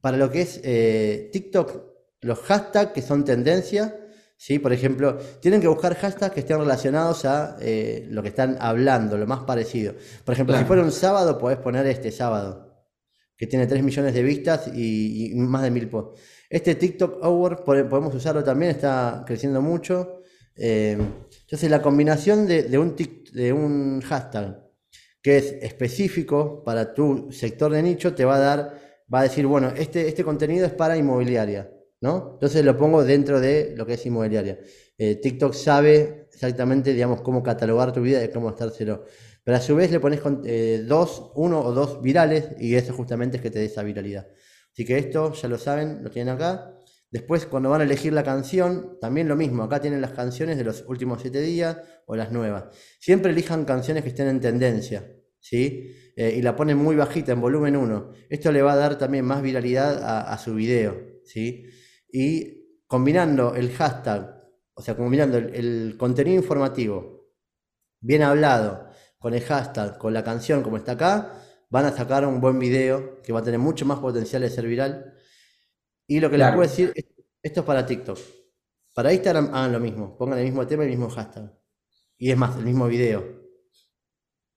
para 0.00 0.16
lo 0.16 0.30
que 0.30 0.42
es 0.42 0.60
eh, 0.62 1.28
TikTok 1.32 1.90
los 2.22 2.38
hashtags 2.40 2.92
que 2.92 3.02
son 3.02 3.24
tendencia, 3.24 3.98
¿sí? 4.36 4.58
Por 4.58 4.72
ejemplo, 4.72 5.18
tienen 5.40 5.60
que 5.60 5.68
buscar 5.68 5.94
hashtags 5.96 6.32
que 6.32 6.40
estén 6.40 6.58
relacionados 6.58 7.24
a 7.24 7.56
eh, 7.60 8.06
lo 8.10 8.22
que 8.22 8.28
están 8.28 8.58
hablando, 8.60 9.16
lo 9.16 9.26
más 9.26 9.40
parecido. 9.40 9.94
Por 10.24 10.34
ejemplo, 10.34 10.56
si 10.56 10.64
fuera 10.64 10.82
un 10.82 10.92
sábado, 10.92 11.38
podés 11.38 11.58
poner 11.58 11.86
este 11.86 12.12
sábado, 12.12 12.86
que 13.36 13.46
tiene 13.46 13.66
3 13.66 13.82
millones 13.82 14.14
de 14.14 14.22
vistas 14.22 14.70
y, 14.72 15.32
más 15.34 15.62
de 15.62 15.70
mil 15.70 15.88
posts. 15.88 16.20
Este 16.48 16.74
TikTok 16.74 17.24
Hour 17.24 17.64
podemos 17.64 18.14
usarlo 18.14 18.44
también, 18.44 18.72
está 18.72 19.24
creciendo 19.26 19.62
mucho. 19.62 20.22
entonces, 20.54 21.70
la 21.70 21.80
combinación 21.80 22.46
de, 22.46 22.78
un 22.78 22.94
de 23.32 23.52
un 23.52 24.02
hashtag 24.02 24.69
que 25.22 25.36
es 25.38 25.52
específico 25.60 26.62
para 26.64 26.94
tu 26.94 27.30
sector 27.30 27.72
de 27.72 27.82
nicho, 27.82 28.14
te 28.14 28.24
va 28.24 28.36
a 28.36 28.38
dar, 28.38 28.80
va 29.12 29.20
a 29.20 29.22
decir, 29.24 29.46
bueno, 29.46 29.72
este, 29.76 30.08
este 30.08 30.24
contenido 30.24 30.66
es 30.66 30.72
para 30.72 30.96
inmobiliaria, 30.96 31.70
¿no? 32.00 32.32
Entonces 32.34 32.64
lo 32.64 32.76
pongo 32.76 33.04
dentro 33.04 33.40
de 33.40 33.74
lo 33.76 33.84
que 33.86 33.94
es 33.94 34.06
inmobiliaria. 34.06 34.58
Eh, 34.96 35.16
TikTok 35.16 35.52
sabe 35.54 36.28
exactamente, 36.32 36.92
digamos, 36.92 37.20
cómo 37.22 37.42
catalogar 37.42 37.92
tu 37.92 38.00
vida 38.00 38.22
y 38.24 38.28
cómo 38.28 38.50
estárselo. 38.50 39.04
Pero 39.44 39.56
a 39.56 39.60
su 39.60 39.74
vez 39.74 39.90
le 39.90 40.00
pones 40.00 40.20
eh, 40.44 40.84
dos, 40.86 41.32
uno 41.34 41.60
o 41.60 41.72
dos 41.72 42.02
virales 42.02 42.50
y 42.58 42.74
eso 42.74 42.92
justamente 42.92 43.38
es 43.38 43.42
que 43.42 43.50
te 43.50 43.58
dé 43.58 43.66
esa 43.66 43.82
viralidad. 43.82 44.28
Así 44.72 44.84
que 44.84 44.98
esto 44.98 45.32
ya 45.32 45.48
lo 45.48 45.58
saben, 45.58 46.02
lo 46.04 46.10
tienen 46.10 46.34
acá. 46.34 46.72
Después, 47.10 47.46
cuando 47.46 47.70
van 47.70 47.80
a 47.80 47.84
elegir 47.84 48.12
la 48.12 48.22
canción, 48.22 48.98
también 49.00 49.26
lo 49.26 49.34
mismo. 49.34 49.64
Acá 49.64 49.80
tienen 49.80 50.00
las 50.00 50.12
canciones 50.12 50.56
de 50.56 50.64
los 50.64 50.84
últimos 50.86 51.20
siete 51.20 51.40
días 51.40 51.76
o 52.06 52.14
las 52.14 52.30
nuevas. 52.30 52.66
Siempre 53.00 53.32
elijan 53.32 53.64
canciones 53.64 54.04
que 54.04 54.10
estén 54.10 54.28
en 54.28 54.40
tendencia, 54.40 55.12
¿sí? 55.40 55.90
Eh, 56.16 56.34
y 56.36 56.42
la 56.42 56.54
ponen 56.54 56.76
muy 56.76 56.94
bajita, 56.94 57.32
en 57.32 57.40
volumen 57.40 57.76
1. 57.76 58.12
Esto 58.28 58.52
le 58.52 58.62
va 58.62 58.74
a 58.74 58.76
dar 58.76 58.96
también 58.96 59.24
más 59.24 59.42
viralidad 59.42 60.30
a, 60.30 60.38
su 60.38 60.54
video, 60.54 61.20
¿sí? 61.24 61.64
Y 62.12 62.78
combinando 62.86 63.56
el 63.56 63.72
hashtag, 63.72 64.44
o 64.74 64.82
sea, 64.82 64.96
combinando 64.96 65.38
el, 65.38 65.96
contenido 65.98 66.36
informativo 66.36 67.28
bien 68.00 68.22
hablado 68.22 68.88
con 69.18 69.34
el 69.34 69.42
hashtag, 69.42 69.98
con 69.98 70.14
la 70.14 70.22
canción 70.22 70.62
como 70.62 70.76
está 70.76 70.92
acá, 70.92 71.42
van 71.70 71.86
a 71.86 71.92
sacar 71.92 72.24
un 72.26 72.40
buen 72.40 72.58
video 72.58 73.20
que 73.22 73.32
va 73.32 73.40
a 73.40 73.42
tener 73.42 73.60
mucho 73.60 73.84
más 73.84 73.98
potencial 73.98 74.42
de 74.42 74.50
ser 74.50 74.66
viral 74.66 75.14
y 76.10 76.18
lo 76.18 76.28
que 76.28 76.38
les 76.38 76.48
puedo 76.48 76.62
decir, 76.62 76.92
esto 77.40 77.60
es 77.60 77.66
para 77.66 77.86
TikTok. 77.86 78.18
Para 78.92 79.12
Instagram 79.12 79.54
hagan 79.54 79.70
lo 79.70 79.78
mismo, 79.78 80.18
pongan 80.18 80.40
el 80.40 80.46
mismo 80.46 80.66
tema 80.66 80.82
y 80.82 80.86
el 80.86 80.98
mismo 80.98 81.08
hashtag. 81.08 81.52
Y 82.18 82.32
es 82.32 82.36
más, 82.36 82.58
el 82.58 82.64
mismo 82.64 82.88
video. 82.88 83.24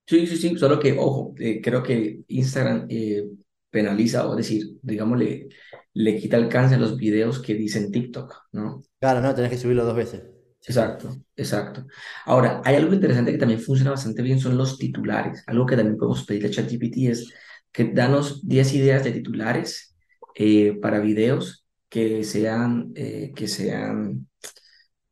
Sí, 0.04 0.26
sí, 0.26 0.36
sí, 0.36 0.58
solo 0.58 0.80
que, 0.80 0.98
ojo, 0.98 1.32
eh, 1.38 1.60
creo 1.62 1.80
que 1.80 2.24
Instagram 2.26 2.88
eh, 2.90 3.28
penaliza, 3.70 4.28
o 4.28 4.34
decir, 4.34 4.78
digamos, 4.82 5.16
le, 5.16 5.48
le 5.92 6.16
quita 6.18 6.38
alcance 6.38 6.74
a 6.74 6.78
los 6.78 6.96
videos 6.96 7.38
que 7.38 7.54
dicen 7.54 7.92
TikTok, 7.92 8.34
¿no? 8.50 8.82
Claro, 8.98 9.20
no, 9.20 9.32
tenés 9.32 9.52
que 9.52 9.58
subirlo 9.58 9.84
dos 9.84 9.94
veces. 9.94 10.24
Exacto, 10.60 11.14
exacto. 11.36 11.86
Ahora, 12.24 12.62
hay 12.64 12.74
algo 12.74 12.92
interesante 12.92 13.30
que 13.30 13.38
también 13.38 13.60
funciona 13.60 13.92
bastante 13.92 14.22
bien, 14.22 14.40
son 14.40 14.58
los 14.58 14.76
titulares. 14.76 15.44
Algo 15.46 15.66
que 15.66 15.76
también 15.76 15.98
podemos 15.98 16.24
pedirle 16.24 16.48
a 16.48 16.50
ChatGPT 16.50 16.96
es 17.10 17.32
que 17.70 17.92
danos 17.92 18.44
10 18.44 18.74
ideas 18.74 19.04
de 19.04 19.12
titulares 19.12 19.93
eh, 20.34 20.78
para 20.80 21.00
videos 21.00 21.66
que 21.88 22.24
sean, 22.24 22.92
eh, 22.96 23.32
que 23.34 23.48
sean, 23.48 24.28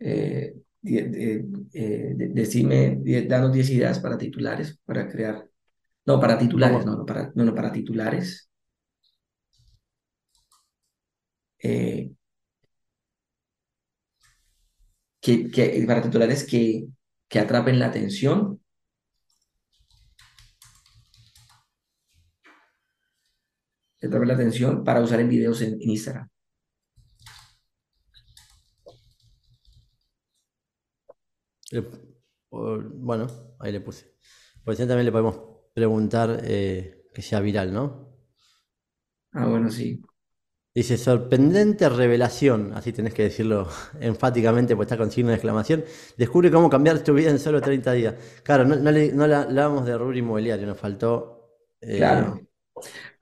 eh, 0.00 0.54
decime, 0.82 2.98
danos 3.28 3.52
10 3.52 3.70
ideas 3.70 4.00
para 4.00 4.18
titulares, 4.18 4.78
para 4.84 5.08
crear, 5.08 5.46
no, 6.06 6.20
para 6.20 6.38
titulares, 6.38 6.84
no, 6.86 6.96
no, 6.96 7.06
para, 7.06 7.32
no, 7.34 7.44
no, 7.44 7.54
para 7.54 7.72
titulares. 7.72 8.48
que, 15.20 15.50
que, 15.50 15.84
para 15.86 16.02
titulares 16.02 16.44
que, 16.44 16.86
que 17.28 17.38
atrapen 17.38 17.78
la 17.78 17.86
atención 17.86 18.61
te 24.08 24.26
la 24.26 24.34
atención 24.34 24.82
para 24.84 25.00
usar 25.00 25.20
en 25.20 25.28
videos 25.28 25.62
en, 25.62 25.80
Instagram. 25.80 26.28
Bueno, 32.50 33.26
ahí 33.60 33.72
le 33.72 33.80
puse. 33.80 34.14
Por 34.64 34.74
eso 34.74 34.86
también 34.86 35.06
le 35.06 35.12
podemos 35.12 35.40
preguntar 35.72 36.40
eh, 36.44 37.08
que 37.14 37.22
sea 37.22 37.40
viral, 37.40 37.72
¿no? 37.72 38.12
Ah, 39.32 39.46
bueno, 39.46 39.70
sí. 39.70 40.02
Dice, 40.74 40.96
sorprendente 40.96 41.88
revelación, 41.88 42.72
así 42.74 42.92
tenés 42.92 43.14
que 43.14 43.24
decirlo 43.24 43.68
enfáticamente, 44.00 44.74
porque 44.74 44.86
está 44.86 44.96
con 44.96 45.10
signo 45.10 45.30
de 45.30 45.36
exclamación. 45.36 45.84
Descubre 46.16 46.50
cómo 46.50 46.68
cambiar 46.68 47.02
tu 47.04 47.14
vida 47.14 47.30
en 47.30 47.38
solo 47.38 47.60
30 47.60 47.92
días. 47.92 48.14
Claro, 48.42 48.64
no, 48.64 48.90
le, 48.90 49.12
no 49.12 49.24
hablábamos 49.24 49.86
de 49.86 49.96
rubro 49.96 50.16
inmobiliario, 50.16 50.66
nos 50.66 50.78
faltó 50.78 51.42
eh, 51.80 51.98
claro. 51.98 52.40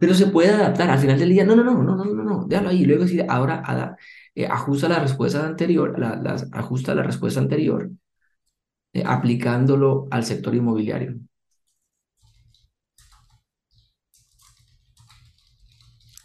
Pero 0.01 0.15
se 0.15 0.29
puede 0.29 0.49
adaptar 0.49 0.89
al 0.89 0.99
final 0.99 1.19
del 1.19 1.29
día. 1.29 1.45
No, 1.45 1.55
no, 1.55 1.63
no, 1.63 1.75
no, 1.75 1.95
no, 1.95 2.05
no, 2.07 2.25
no, 2.25 2.45
déjalo 2.47 2.71
ahí. 2.71 2.87
Luego 2.87 3.05
decir, 3.05 3.27
ahora 3.29 3.99
eh, 4.35 4.47
ajusta 4.47 4.89
la 4.89 4.99
respuesta 4.99 5.47
anterior, 5.47 5.99
la, 5.99 6.37
ajusta 6.53 6.95
la 6.95 7.03
respuesta 7.03 7.39
anterior, 7.39 7.91
eh, 8.95 9.03
aplicándolo 9.05 10.09
al 10.11 10.25
sector 10.25 10.55
inmobiliario. 10.55 11.17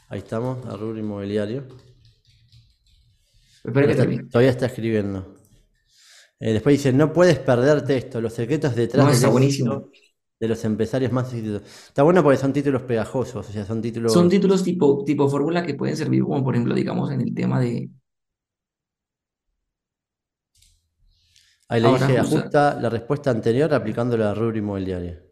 Ahí 0.08 0.20
estamos, 0.20 0.66
a 0.68 0.78
rubro 0.78 0.98
inmobiliario. 0.98 1.68
Todavía 4.32 4.52
está 4.52 4.68
escribiendo. 4.68 5.36
Eh, 6.40 6.54
después 6.54 6.78
dice, 6.78 6.94
no 6.94 7.12
puedes 7.12 7.40
perderte 7.40 7.98
esto, 7.98 8.22
los 8.22 8.32
secretos 8.32 8.74
detrás 8.74 9.06
no, 9.06 9.12
está 9.12 9.28
buenísimo 9.28 9.90
de 10.40 10.48
los 10.48 10.64
empresarios 10.66 11.12
más 11.12 11.34
exitosos. 11.34 11.68
Está 11.88 12.04
bueno 12.04 12.22
porque 12.24 12.38
son 12.38 12.54
títulos 12.54 12.82
pegajosos, 12.84 13.50
o 13.50 13.52
sea, 13.52 13.66
son 13.66 13.82
títulos... 13.82 14.12
Son 14.14 14.30
títulos 14.30 14.64
tipo, 14.64 15.04
tipo 15.06 15.30
fórmula 15.30 15.66
que 15.66 15.76
pueden 15.76 15.96
servir 15.96 16.24
como, 16.24 16.44
por 16.44 16.56
ejemplo, 16.56 16.74
digamos, 16.74 17.12
en 17.12 17.22
el 17.22 17.34
tema 17.34 17.60
de... 17.60 17.90
Ahí 21.68 21.82
le 21.82 21.90
dije, 21.94 22.20
ajusta 22.20 22.80
la 22.80 22.90
respuesta 22.90 23.32
anterior 23.32 23.74
aplicándola 23.74 24.32
a 24.32 24.34
rubro 24.36 24.58
inmobiliario. 24.58 25.26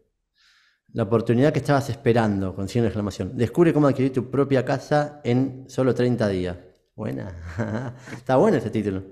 La 0.93 1.03
oportunidad 1.03 1.51
que 1.51 1.59
estabas 1.59 1.89
esperando, 1.89 2.55
con 2.55 2.67
signo 2.67 2.83
de 2.83 2.89
exclamación. 2.89 3.35
Descubre 3.35 3.73
cómo 3.73 3.87
adquirir 3.87 4.13
tu 4.13 4.31
propia 4.31 4.65
casa 4.65 5.21
en 5.23 5.65
solo 5.67 5.93
30 5.93 6.27
días. 6.29 6.57
Buena. 6.95 7.95
Está 8.13 8.35
bueno 8.37 8.57
ese 8.57 8.69
título. 8.69 9.03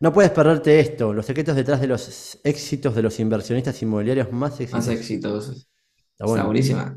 No 0.00 0.12
puedes 0.12 0.30
perderte 0.30 0.78
esto, 0.78 1.12
los 1.12 1.26
secretos 1.26 1.56
detrás 1.56 1.80
de 1.80 1.88
los 1.88 2.38
éxitos 2.44 2.94
de 2.94 3.02
los 3.02 3.18
inversionistas 3.18 3.82
inmobiliarios 3.82 4.30
más 4.30 4.60
exitosos. 4.60 4.86
Más 4.86 4.96
exitosos. 4.96 5.68
Está, 6.12 6.44
buenísima. 6.44 6.96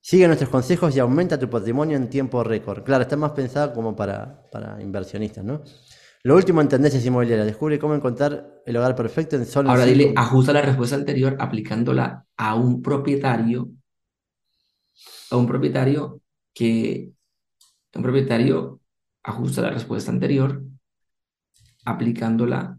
Sigue 0.00 0.26
nuestros 0.26 0.48
consejos 0.48 0.96
y 0.96 0.98
aumenta 0.98 1.38
tu 1.38 1.50
patrimonio 1.50 1.98
en 1.98 2.08
tiempo 2.08 2.42
récord. 2.42 2.84
Claro, 2.84 3.02
está 3.02 3.16
más 3.16 3.32
pensada 3.32 3.74
como 3.74 3.94
para, 3.94 4.48
para 4.50 4.80
inversionistas, 4.80 5.44
¿no? 5.44 5.62
Lo 6.22 6.36
último 6.36 6.62
en 6.62 6.68
tendencias 6.68 7.04
inmobiliarias. 7.04 7.46
Descubre 7.46 7.78
cómo 7.78 7.94
encontrar 7.94 8.62
el 8.64 8.76
hogar 8.76 8.96
perfecto 8.96 9.36
en 9.36 9.44
solo. 9.44 9.70
Ahora 9.70 9.84
dile, 9.84 10.14
ajusta 10.16 10.52
la 10.52 10.62
respuesta 10.62 10.96
anterior 10.96 11.36
aplicándola 11.38 12.24
a 12.36 12.54
un 12.54 12.80
propietario. 12.80 13.68
A 15.30 15.36
un 15.36 15.46
propietario 15.46 16.22
que. 16.54 17.10
Un 17.94 18.02
propietario 18.02 18.80
ajusta 19.22 19.62
la 19.62 19.70
respuesta 19.70 20.10
anterior 20.10 20.62
aplicándola 21.88 22.78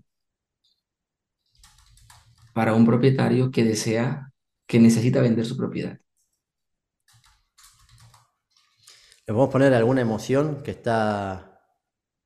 para 2.53 2.75
un 2.75 2.85
propietario 2.85 3.49
que 3.49 3.63
desea, 3.63 4.31
que 4.67 4.79
necesita 4.79 5.21
vender 5.21 5.45
su 5.45 5.57
propiedad. 5.57 5.99
¿Le 9.25 9.33
podemos 9.33 9.49
poner 9.49 9.73
alguna 9.73 10.01
emoción 10.01 10.61
que 10.63 10.71
está... 10.71 11.59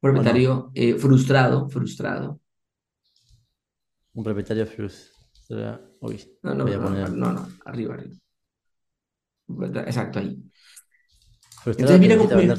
Propietario 0.01 0.71
eh, 0.73 0.95
frustrado, 0.95 1.69
frustrado. 1.69 2.41
Un 4.13 4.23
propietario 4.25 4.65
frustrado. 4.65 5.95
no, 6.41 6.53
no, 6.53 7.07
no, 7.07 7.33
no, 7.33 7.49
arriba, 7.65 7.93
arriba. 7.93 8.15
Exacto, 9.85 10.19
ahí. 10.19 10.43
Entonces 11.65 11.99
mira 11.99 12.17
cómo, 12.17 12.35
Mira 12.35 12.55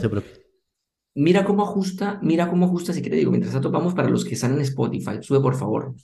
cómo 1.44 1.62
ajusta, 1.62 2.18
mira 2.22 2.48
cómo 2.48 2.66
ajusta, 2.66 2.92
si 2.92 3.00
quiere, 3.00 3.16
digo, 3.16 3.31
mientras 3.31 3.61
topamos 3.61 3.94
para 3.94 4.09
los 4.09 4.24
que 4.24 4.35
están 4.35 4.55
en 4.55 4.61
Spotify, 4.61 5.18
sube 5.22 5.40
por 5.40 5.57
favor. 5.57 5.94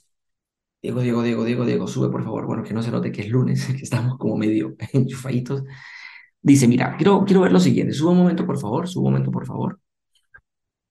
Diego, 0.81 1.01
Diego, 1.01 1.21
Diego, 1.23 1.45
Diego, 1.45 1.65
Diego, 1.65 1.87
sube 1.87 2.09
por 2.09 2.23
favor. 2.23 2.45
Bueno, 2.47 2.63
que 2.63 2.73
no 2.73 2.81
se 2.81 2.91
note 2.91 3.11
que 3.11 3.21
es 3.21 3.29
lunes, 3.29 3.65
que 3.77 3.83
estamos 3.83 4.17
como 4.17 4.37
medio 4.37 4.75
enchufaditos. 4.93 5.63
Dice, 6.41 6.67
mira, 6.67 6.95
quiero, 6.97 7.23
quiero 7.25 7.41
ver 7.41 7.51
lo 7.51 7.59
siguiente, 7.59 7.93
sube 7.93 8.11
un 8.11 8.17
momento 8.17 8.45
por 8.45 8.59
favor, 8.59 8.87
sube 8.87 9.05
un 9.05 9.13
momento 9.13 9.31
por 9.31 9.45
favor. 9.45 9.79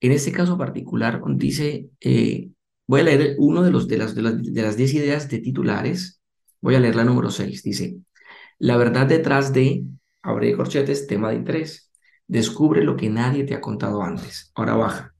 En 0.01 0.13
este 0.13 0.33
caso 0.33 0.57
particular, 0.57 1.21
dice, 1.37 1.91
eh, 2.01 2.51
Voy 2.91 3.03
a 3.03 3.05
leer 3.05 3.37
uno 3.39 3.63
de, 3.63 3.71
los, 3.71 3.87
de, 3.87 3.99
las, 3.99 4.17
de, 4.17 4.23
las, 4.23 4.43
de 4.43 4.63
las 4.63 4.77
10 4.77 4.95
ideas 4.95 5.29
de 5.29 5.39
titulares. 5.39 6.21
Voy 6.61 6.75
a 6.75 6.81
leer 6.81 6.97
la 6.97 7.05
número 7.05 7.31
6. 7.31 7.63
Dice, 7.63 7.99
la 8.59 8.77
verdad 8.77 9.07
detrás 9.07 9.53
de, 9.53 9.85
abre 10.23 10.57
corchetes, 10.57 11.07
tema 11.07 11.31
de 11.31 11.37
interés. 11.37 11.90
Descubre 12.31 12.85
lo 12.85 12.95
que 12.95 13.11
nadie 13.11 13.43
te 13.43 13.57
ha 13.57 13.61
contado 13.61 14.01
antes. 14.05 14.53
Ahora 14.55 14.77
baja, 14.77 15.15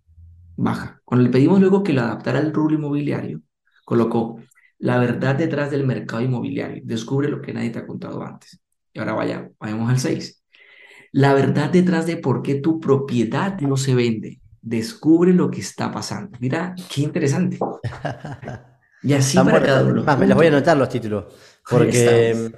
baja. 0.57 1.01
Cuando 1.05 1.25
le 1.25 1.33
pedimos 1.33 1.59
luego 1.59 1.83
que 1.83 1.93
lo 1.93 2.03
adaptara 2.03 2.39
al 2.39 2.53
rubro 2.53 2.77
inmobiliario, 2.77 3.41
colocó 3.85 4.41
la 4.79 4.97
verdad 4.97 5.35
detrás 5.35 5.73
del 5.73 5.85
mercado 5.85 6.23
inmobiliario. 6.23 6.81
Descubre 6.85 7.29
lo 7.29 7.43
que 7.43 7.53
nadie 7.53 7.71
te 7.71 7.81
ha 7.81 7.87
contado 7.89 8.23
antes. 8.23 8.61
Y 8.93 9.01
ahora 9.01 9.15
vaya, 9.15 9.51
vayamos 9.59 9.91
al 9.91 9.99
6. 9.99 10.45
La 11.11 11.35
verdad 11.35 11.71
detrás 11.71 12.07
de 12.07 12.17
por 12.17 12.43
qué 12.43 12.55
tu 12.55 12.79
propiedad 12.79 13.59
no 13.59 13.77
se 13.77 13.97
vende. 13.97 14.41
Descubre 14.63 15.33
lo 15.33 15.51
que 15.51 15.63
está 15.63 15.91
pasando. 15.91 16.39
Mira, 16.39 16.77
qué 16.95 17.01
interesante. 17.01 17.59
Y 19.03 19.15
así 19.15 19.39
para 19.39 19.63
cada 19.63 19.83
uno. 19.83 20.05
me 20.19 20.27
los 20.27 20.37
voy 20.37 20.45
a 20.45 20.51
anotar 20.51 20.77
los 20.77 20.91
títulos. 20.91 21.25
Porque 21.67 22.53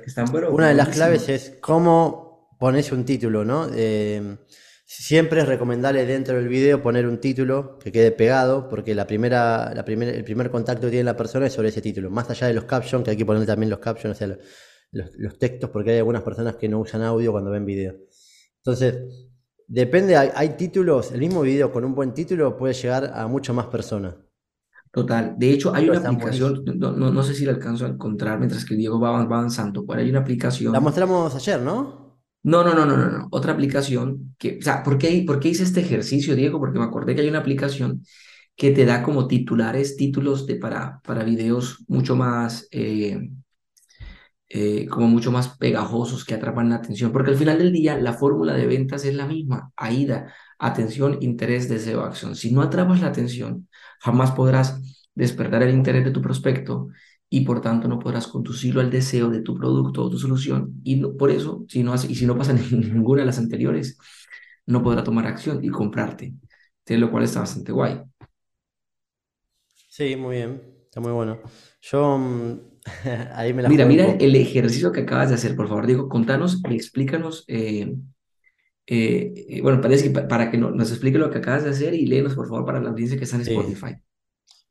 una 0.51 0.67
de 0.67 0.75
las 0.75 0.88
claves 0.88 1.29
es 1.29 1.57
cómo 1.61 2.32
pones 2.62 2.92
un 2.92 3.05
título, 3.05 3.44
¿no? 3.44 3.66
Eh, 3.75 4.37
siempre 4.85 5.40
es 5.40 5.48
recomendable 5.48 6.07
dentro 6.07 6.37
del 6.37 6.46
video 6.46 6.81
poner 6.81 7.09
un 7.09 7.18
título 7.18 7.77
que 7.81 7.90
quede 7.90 8.12
pegado, 8.12 8.68
porque 8.68 8.94
la 8.94 9.05
primera, 9.05 9.75
la 9.75 9.85
primera, 9.85 10.12
el 10.12 10.22
primer 10.22 10.48
contacto 10.48 10.83
que 10.83 10.92
tiene 10.92 11.03
la 11.03 11.16
persona 11.16 11.46
es 11.46 11.53
sobre 11.55 11.70
ese 11.70 11.83
título. 11.83 12.09
Más 12.09 12.31
allá 12.31 12.46
de 12.46 12.55
los 12.55 12.62
captions, 12.62 13.03
que 13.03 13.11
hay 13.11 13.16
que 13.16 13.27
poner 13.27 13.44
también 13.46 13.68
los 13.68 13.81
captions, 13.81 14.14
o 14.14 14.16
sea, 14.16 14.38
los, 14.92 15.38
textos, 15.40 15.70
porque 15.70 15.90
hay 15.90 15.98
algunas 15.98 16.22
personas 16.22 16.55
que 16.55 16.68
no 16.68 16.79
usan 16.79 17.03
audio 17.03 17.33
cuando 17.33 17.51
ven 17.51 17.66
video. 17.66 17.96
Entonces, 18.59 18.94
depende, 19.66 20.16
hay, 20.16 20.51
títulos, 20.51 21.11
el 21.11 21.18
mismo 21.18 21.40
video 21.42 21.72
con 21.72 21.85
un 21.85 21.96
buen 21.96 22.14
título 22.14 22.57
puede 22.57 22.75
llegar 22.75 23.11
a 23.12 23.27
mucho 23.27 23.53
más 23.53 23.66
personas. 23.66 24.14
Total. 24.92 25.35
De 25.37 25.51
hecho, 25.51 25.75
hay 25.75 25.90
una 25.90 25.98
aplicación, 25.98 26.62
no, 26.77 26.92
no, 26.92 27.22
sé 27.25 27.35
si 27.35 27.44
la 27.44 27.55
alcanzo 27.55 27.87
a 27.87 27.88
encontrar 27.88 28.38
mientras 28.38 28.64
que 28.64 28.77
Diego 28.77 29.01
va 29.01 29.18
avanzando, 29.18 29.85
pero 29.85 29.98
hay 29.98 30.11
una 30.11 30.20
aplicación. 30.20 30.72
La 30.72 30.79
mostramos 30.79 31.35
ayer, 31.35 31.61
¿no? 31.61 32.02
No, 32.45 32.65
no, 32.65 32.75
no, 32.75 32.85
no, 32.87 32.97
no, 32.97 33.09
no. 33.11 33.29
Otra 33.31 33.53
aplicación 33.53 34.35
que, 34.39 34.59
o 34.59 34.63
sea, 34.63 34.83
¿por 34.83 34.99
qué, 34.99 35.23
por 35.27 35.39
qué 35.39 35.49
hice 35.51 35.63
este 35.63 35.81
ejercicio, 35.81 36.35
Diego? 36.35 36.59
Porque 36.59 36.79
me 36.79 36.85
acordé 36.85 37.15
que 37.15 37.21
hay 37.23 37.29
una 37.29 37.39
aplicación 37.39 38.05
que 38.57 38.73
te 38.73 38.85
da 38.85 39.03
como 39.03 39.29
titulares, 39.29 39.97
títulos 39.97 40.47
de, 40.47 40.57
para, 40.57 41.01
para 41.05 41.23
videos 41.25 41.85
mucho 41.89 42.17
más, 42.17 42.67
eh, 42.73 43.31
eh, 44.49 44.87
como 44.89 45.07
mucho 45.09 45.33
más 45.33 45.57
pegajosos 45.59 46.25
que 46.25 46.35
atrapan 46.35 46.69
la 46.69 46.77
atención, 46.77 47.11
porque 47.13 47.31
al 47.31 47.37
final 47.39 47.59
del 47.59 47.73
día 47.73 47.97
la 47.99 48.13
fórmula 48.13 48.53
de 48.55 48.67
ventas 48.67 49.05
es 49.05 49.15
la 49.15 49.27
misma, 49.27 49.73
AIDA, 49.77 50.33
atención, 50.59 51.19
interés, 51.23 51.69
deseo, 51.69 52.03
acción. 52.03 52.37
Si 52.37 52.53
no 52.53 52.61
atrapas 52.63 53.01
la 53.01 53.09
atención, 53.09 53.69
jamás 54.01 54.33
podrás 54.33 54.81
despertar 55.15 55.63
el 55.63 55.75
interés 55.75 56.05
de 56.05 56.11
tu 56.11 56.21
prospecto 56.23 56.89
y 57.35 57.40
por 57.47 57.62
tanto 57.62 57.88
no 57.88 57.99
podrás 57.99 58.27
conducirlo 58.27 58.83
al 58.83 58.90
deseo 58.90 59.31
de 59.31 59.40
tu 59.40 59.57
producto 59.57 60.03
o 60.05 60.11
tu 60.11 60.18
solución 60.18 60.83
y 60.85 61.03
por 61.03 61.31
eso, 61.31 61.64
si 61.66 61.83
no, 61.83 61.95
y 61.95 62.14
si 62.14 62.27
no 62.27 62.37
pasa 62.37 62.53
ninguna 62.71 63.23
de 63.23 63.27
las 63.27 63.38
anteriores, 63.38 63.97
no 64.66 64.83
podrá 64.83 65.03
tomar 65.03 65.27
acción 65.27 65.64
y 65.64 65.71
comprarte, 65.71 66.35
de 66.85 66.99
lo 66.99 67.11
cual 67.11 67.25
está 67.25 67.40
bastante 67.40 67.73
guay. 67.73 68.03
Sí, 69.88 70.14
muy 70.14 70.37
bien, 70.37 70.62
está 70.85 71.01
muy 71.01 71.12
bueno. 71.12 71.38
Yo 71.81 72.18
mm, 72.18 72.59
Mira, 73.66 73.87
mira 73.87 74.12
el 74.12 74.37
ejercicio 74.37 74.92
que 74.92 75.01
acabas 75.01 75.31
de 75.31 75.37
hacer, 75.37 75.57
por 75.57 75.68
favor, 75.68 75.87
Diego, 75.87 76.11
contanos, 76.11 76.61
explícanos, 76.68 77.45
eh, 77.49 77.95
eh, 78.87 79.33
eh, 79.49 79.62
bueno, 79.62 79.81
parece 79.81 80.12
que 80.12 80.21
para 80.21 80.51
que 80.51 80.59
nos 80.59 80.90
explique 80.90 81.16
lo 81.16 81.31
que 81.31 81.38
acabas 81.38 81.64
de 81.64 81.71
hacer 81.71 81.95
y 81.95 82.05
léenos, 82.05 82.35
por 82.35 82.47
favor, 82.47 82.66
para 82.66 82.79
la 82.79 82.90
audiencia 82.90 83.16
que 83.16 83.25
está 83.25 83.37
en 83.37 83.42
Spotify. 83.42 83.97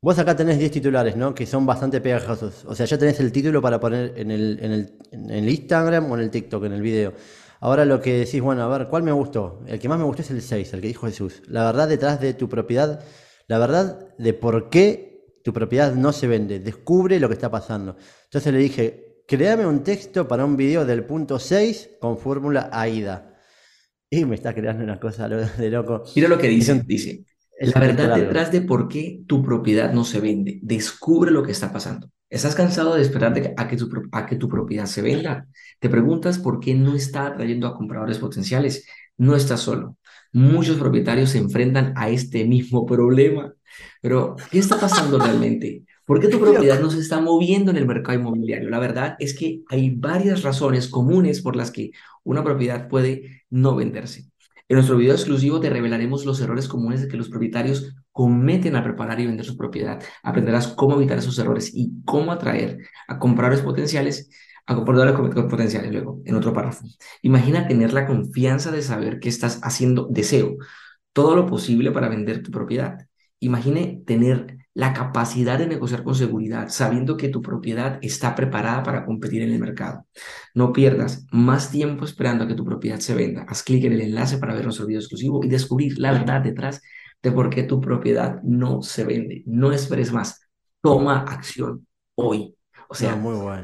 Vos 0.04 0.18
acá 0.18 0.34
tenés 0.34 0.58
10 0.58 0.72
titulares, 0.72 1.16
¿no? 1.16 1.32
Que 1.32 1.46
son 1.46 1.64
bastante 1.64 2.00
pegajosos. 2.00 2.64
O 2.66 2.74
sea, 2.74 2.86
ya 2.86 2.98
tenés 2.98 3.20
el 3.20 3.30
título 3.30 3.62
para 3.62 3.78
poner 3.78 4.12
en 4.16 4.32
el, 4.32 4.58
en 4.60 4.72
el, 4.72 4.98
en 5.12 5.30
el 5.30 5.48
Instagram 5.48 6.10
o 6.10 6.16
en 6.16 6.22
el 6.22 6.30
TikTok, 6.30 6.64
en 6.64 6.72
el 6.72 6.82
video. 6.82 7.12
Ahora 7.60 7.84
lo 7.84 8.00
que 8.00 8.18
decís, 8.18 8.40
bueno, 8.40 8.62
a 8.62 8.78
ver, 8.78 8.88
¿cuál 8.88 9.04
me 9.04 9.12
gustó? 9.12 9.62
El 9.68 9.78
que 9.78 9.88
más 9.88 10.00
me 10.00 10.04
gustó 10.04 10.22
es 10.22 10.32
el 10.32 10.42
6, 10.42 10.74
el 10.74 10.80
que 10.80 10.88
dijo 10.88 11.06
Jesús. 11.06 11.42
La 11.46 11.64
verdad 11.64 11.88
detrás 11.88 12.20
de 12.20 12.34
tu 12.34 12.48
propiedad, 12.48 13.04
la 13.46 13.58
verdad 13.60 14.08
de 14.18 14.34
por 14.34 14.70
qué 14.70 15.38
tu 15.44 15.52
propiedad 15.52 15.94
no 15.94 16.12
se 16.12 16.26
vende, 16.26 16.58
descubre 16.58 17.20
lo 17.20 17.28
que 17.28 17.34
está 17.34 17.52
pasando. 17.52 17.96
Entonces 18.24 18.52
le 18.52 18.58
dije, 18.58 19.22
créame 19.28 19.64
un 19.64 19.84
texto 19.84 20.26
para 20.26 20.44
un 20.44 20.56
video 20.56 20.84
del 20.84 21.04
punto 21.04 21.38
6 21.38 21.90
con 22.00 22.18
fórmula 22.18 22.70
AIDA. 22.72 23.38
Y 24.10 24.24
me 24.24 24.34
está 24.34 24.52
creando 24.52 24.82
una 24.82 24.98
cosa 24.98 25.28
de 25.28 25.70
loco. 25.70 26.02
Mira 26.16 26.28
lo 26.28 26.38
que 26.38 26.48
dice, 26.48 26.82
dice, 26.84 27.24
la 27.62 27.80
verdad 27.80 28.16
detrás 28.16 28.50
de 28.50 28.60
por 28.60 28.88
qué 28.88 29.22
tu 29.26 29.42
propiedad 29.42 29.92
no 29.92 30.04
se 30.04 30.20
vende, 30.20 30.58
descubre 30.62 31.30
lo 31.30 31.42
que 31.42 31.52
está 31.52 31.72
pasando. 31.72 32.10
¿Estás 32.28 32.54
cansado 32.54 32.94
de 32.94 33.02
esperar 33.02 33.34
a, 33.56 33.68
que 33.68 33.76
tu, 33.76 33.90
a 34.10 34.26
que 34.26 34.36
tu 34.36 34.48
propiedad 34.48 34.86
se 34.86 35.02
venda? 35.02 35.46
Te 35.78 35.88
preguntas 35.88 36.38
por 36.38 36.60
qué 36.60 36.74
no 36.74 36.94
está 36.94 37.26
atrayendo 37.26 37.66
a 37.66 37.76
compradores 37.76 38.18
potenciales. 38.18 38.86
No 39.18 39.36
estás 39.36 39.60
solo. 39.60 39.98
Muchos 40.32 40.78
propietarios 40.78 41.30
se 41.30 41.38
enfrentan 41.38 41.92
a 41.94 42.08
este 42.08 42.44
mismo 42.46 42.86
problema. 42.86 43.52
Pero, 44.00 44.36
¿qué 44.50 44.58
está 44.58 44.80
pasando 44.80 45.18
realmente? 45.18 45.84
¿Por 46.06 46.20
qué 46.20 46.28
tu 46.28 46.40
propiedad 46.40 46.80
no 46.80 46.90
se 46.90 47.00
está 47.00 47.20
moviendo 47.20 47.70
en 47.70 47.76
el 47.76 47.86
mercado 47.86 48.18
inmobiliario? 48.18 48.70
La 48.70 48.78
verdad 48.78 49.14
es 49.18 49.34
que 49.34 49.60
hay 49.68 49.90
varias 49.90 50.42
razones 50.42 50.88
comunes 50.88 51.42
por 51.42 51.54
las 51.54 51.70
que 51.70 51.90
una 52.24 52.42
propiedad 52.42 52.88
puede 52.88 53.44
no 53.50 53.76
venderse. 53.76 54.31
En 54.72 54.76
nuestro 54.76 54.96
video 54.96 55.12
exclusivo 55.12 55.60
te 55.60 55.68
revelaremos 55.68 56.24
los 56.24 56.40
errores 56.40 56.66
comunes 56.66 57.06
que 57.06 57.18
los 57.18 57.28
propietarios 57.28 57.94
cometen 58.10 58.74
al 58.74 58.82
preparar 58.82 59.20
y 59.20 59.26
vender 59.26 59.44
su 59.44 59.54
propiedad. 59.54 60.02
Aprenderás 60.22 60.68
cómo 60.68 60.96
evitar 60.96 61.18
esos 61.18 61.38
errores 61.38 61.72
y 61.74 62.02
cómo 62.06 62.32
atraer 62.32 62.78
a 63.06 63.18
compradores 63.18 63.60
potenciales 63.60 64.30
a 64.64 64.74
compradores 64.74 65.14
potenciales 65.14 65.92
luego, 65.92 66.22
en 66.24 66.36
otro 66.36 66.54
párrafo. 66.54 66.86
Imagina 67.20 67.68
tener 67.68 67.92
la 67.92 68.06
confianza 68.06 68.70
de 68.70 68.80
saber 68.80 69.20
que 69.20 69.28
estás 69.28 69.60
haciendo 69.62 70.08
deseo, 70.10 70.56
todo 71.12 71.36
lo 71.36 71.44
posible 71.44 71.90
para 71.90 72.08
vender 72.08 72.42
tu 72.42 72.50
propiedad. 72.50 72.96
Imagine 73.40 74.02
tener 74.06 74.56
la 74.74 74.92
capacidad 74.92 75.58
de 75.58 75.66
negociar 75.66 76.02
con 76.02 76.14
seguridad, 76.14 76.68
sabiendo 76.68 77.16
que 77.16 77.28
tu 77.28 77.42
propiedad 77.42 77.98
está 78.02 78.34
preparada 78.34 78.82
para 78.82 79.04
competir 79.04 79.42
en 79.42 79.52
el 79.52 79.58
mercado. 79.58 80.06
No 80.54 80.72
pierdas 80.72 81.26
más 81.30 81.70
tiempo 81.70 82.04
esperando 82.04 82.44
a 82.44 82.48
que 82.48 82.54
tu 82.54 82.64
propiedad 82.64 82.98
se 82.98 83.14
venda. 83.14 83.44
Haz 83.48 83.62
clic 83.62 83.84
en 83.84 83.92
el 83.92 84.00
enlace 84.00 84.38
para 84.38 84.54
ver 84.54 84.64
nuestro 84.64 84.86
video 84.86 85.00
exclusivo 85.00 85.44
y 85.44 85.48
descubrir 85.48 85.98
la 85.98 86.12
verdad 86.12 86.40
detrás 86.40 86.80
de 87.22 87.32
por 87.32 87.50
qué 87.50 87.64
tu 87.64 87.80
propiedad 87.80 88.40
no 88.42 88.82
se 88.82 89.04
vende. 89.04 89.42
No 89.46 89.72
esperes 89.72 90.12
más. 90.12 90.40
Toma 90.80 91.20
acción 91.20 91.86
hoy. 92.14 92.54
O 92.88 92.94
sea, 92.94 93.18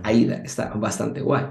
ahí 0.04 0.30
está 0.44 0.74
bastante 0.74 1.20
guay. 1.20 1.44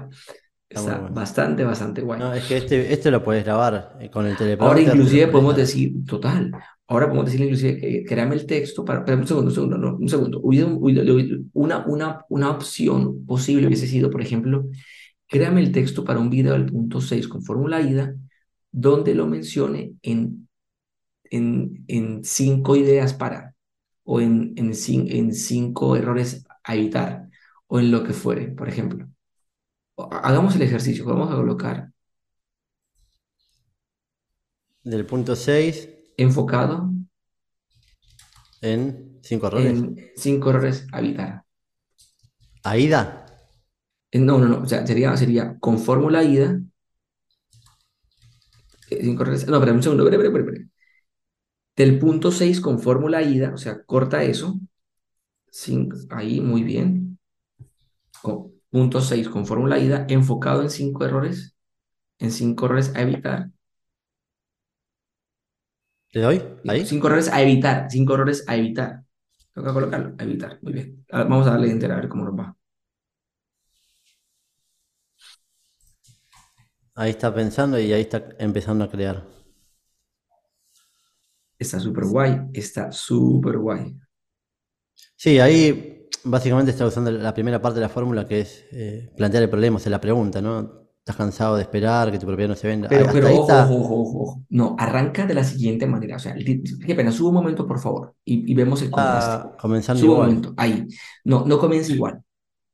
Está, 0.68 0.98
bastante, 0.98 1.64
bastante 1.64 2.02
guay. 2.02 2.20
No, 2.20 2.34
es 2.34 2.44
que 2.44 2.58
este, 2.58 2.92
este 2.92 3.10
lo 3.10 3.24
puedes 3.24 3.42
grabar 3.42 3.96
eh, 4.00 4.10
con 4.10 4.26
el 4.26 4.36
teléfono. 4.36 4.68
Ahora 4.68 4.82
inclusive 4.82 5.28
podemos 5.28 5.56
decir, 5.56 6.04
total, 6.04 6.52
ahora 6.86 7.06
podemos 7.06 7.26
decir 7.26 7.40
inclusive, 7.40 7.80
que 7.80 8.04
créame 8.04 8.34
el 8.34 8.44
texto, 8.44 8.84
para, 8.84 9.00
un 9.00 9.26
segundo, 9.26 9.48
un 9.48 9.54
segundo, 9.54 9.78
no, 9.78 9.96
un 9.96 10.08
segundo. 10.08 10.40
Una, 10.42 11.86
una, 11.86 12.24
una 12.28 12.50
opción 12.50 13.24
posible 13.24 13.66
hubiese 13.66 13.86
sido, 13.86 14.10
por 14.10 14.20
ejemplo, 14.20 14.66
créame 15.26 15.62
el 15.62 15.72
texto 15.72 16.04
para 16.04 16.18
un 16.18 16.28
video 16.28 16.52
del 16.52 16.66
punto 16.66 17.00
6 17.00 17.28
con 17.28 17.42
fórmula 17.42 17.80
IDA, 17.80 18.14
donde 18.70 19.14
lo 19.14 19.26
mencione 19.26 19.94
en, 20.02 20.48
en, 21.30 21.82
en 21.88 22.24
cinco 22.24 22.76
ideas 22.76 23.14
para, 23.14 23.54
o 24.04 24.20
en, 24.20 24.52
en, 24.56 24.72
en 24.84 25.32
cinco 25.32 25.96
errores 25.96 26.44
a 26.62 26.76
evitar, 26.76 27.26
o 27.68 27.80
en 27.80 27.90
lo 27.90 28.04
que 28.04 28.12
fuere, 28.12 28.48
por 28.48 28.68
ejemplo 28.68 29.08
hagamos 30.10 30.56
el 30.56 30.62
ejercicio, 30.62 31.04
vamos 31.04 31.30
a 31.32 31.36
colocar. 31.36 31.90
Del 34.84 35.06
punto 35.06 35.36
6. 35.36 35.88
Enfocado. 36.16 36.90
En 38.60 39.18
cinco 39.22 39.46
errores. 39.46 39.66
En 39.66 40.10
cinco 40.16 40.50
errores 40.50 40.86
a 40.92 40.98
evitar. 41.00 41.44
¿AIDA? 42.64 43.26
No, 44.12 44.38
no, 44.38 44.46
no. 44.48 44.62
O 44.62 44.66
sea, 44.66 44.86
sería, 44.86 45.16
sería 45.16 45.58
con 45.58 45.78
fórmula 45.78 46.20
AIDA. 46.20 46.60
Eh, 48.90 49.00
cinco 49.02 49.22
errores. 49.22 49.46
No, 49.46 49.60
pero 49.60 49.72
un 49.72 49.82
segundo. 49.82 50.08
Del 51.76 51.98
punto 51.98 52.32
6 52.32 52.60
con 52.60 52.80
fórmula 52.80 53.18
AIDA, 53.18 53.54
o 53.54 53.56
sea, 53.56 53.82
corta 53.84 54.24
eso. 54.24 54.58
Cinco, 55.50 55.96
ahí, 56.10 56.40
muy 56.40 56.62
bien. 56.62 57.18
Punto 58.70 59.00
6 59.00 59.28
con 59.28 59.46
fórmula 59.46 59.78
IDA, 59.78 60.06
enfocado 60.08 60.62
en 60.62 60.70
cinco 60.70 61.04
errores, 61.04 61.56
en 62.18 62.32
cinco 62.32 62.66
errores 62.66 62.94
a 62.94 63.02
evitar. 63.02 63.50
¿Le 66.12 66.20
doy? 66.22 66.42
¿Ahí? 66.66 66.86
Cinco 66.86 67.06
errores 67.08 67.28
a 67.28 67.42
evitar, 67.42 67.86
cinco 67.90 68.14
errores 68.14 68.44
a 68.46 68.56
evitar. 68.56 69.04
Que 69.54 69.62
colocarlo, 69.62 70.14
a 70.18 70.22
evitar. 70.22 70.58
Muy 70.62 70.72
bien. 70.72 71.04
vamos 71.10 71.46
a 71.46 71.50
darle 71.50 71.70
entera 71.70 71.94
a 71.94 72.00
ver 72.00 72.08
cómo 72.08 72.24
nos 72.24 72.38
va. 72.38 72.56
Ahí 76.94 77.10
está 77.10 77.32
pensando 77.32 77.78
y 77.78 77.92
ahí 77.92 78.02
está 78.02 78.28
empezando 78.38 78.84
a 78.84 78.90
crear. 78.90 79.24
Está 81.58 81.80
súper 81.80 82.04
guay, 82.04 82.40
está 82.52 82.90
súper 82.92 83.58
guay. 83.58 83.96
Sí, 85.16 85.38
ahí 85.38 85.97
básicamente 86.24 86.70
está 86.70 86.86
usando 86.86 87.10
la 87.10 87.34
primera 87.34 87.60
parte 87.60 87.76
de 87.80 87.82
la 87.86 87.88
fórmula 87.88 88.26
que 88.26 88.40
es 88.40 88.64
eh, 88.72 89.12
plantear 89.16 89.42
el 89.44 89.50
problema, 89.50 89.76
o 89.76 89.80
sea, 89.80 89.90
la 89.90 90.00
pregunta, 90.00 90.40
¿no? 90.42 90.88
¿Estás 90.98 91.16
cansado 91.16 91.56
de 91.56 91.62
esperar 91.62 92.10
que 92.12 92.18
tu 92.18 92.26
propiedad 92.26 92.50
no 92.50 92.56
se 92.56 92.68
venda? 92.68 92.90
Pero, 92.90 93.10
pero 93.10 93.28
ojo, 93.28 93.34
está. 93.34 93.74
ojo, 93.74 93.74
ojo, 94.00 94.20
ojo. 94.22 94.42
No, 94.48 94.74
arranca 94.78 95.26
de 95.26 95.34
la 95.34 95.44
siguiente 95.44 95.86
manera. 95.86 96.16
O 96.16 96.18
sea, 96.18 96.34
qué 96.34 96.94
pena, 96.94 97.12
sube 97.12 97.28
un 97.28 97.34
momento, 97.34 97.66
por 97.66 97.78
favor, 97.80 98.14
y, 98.24 98.50
y 98.50 98.54
vemos 98.54 98.80
el 98.82 98.90
contraste. 98.90 99.36
Está 99.36 99.56
comenzando 99.60 100.02
Sube 100.02 100.12
un 100.12 100.16
igual. 100.16 100.30
momento, 100.30 100.54
ahí. 100.56 100.86
No, 101.24 101.44
no 101.46 101.58
comienza 101.58 101.92
igual. 101.92 102.22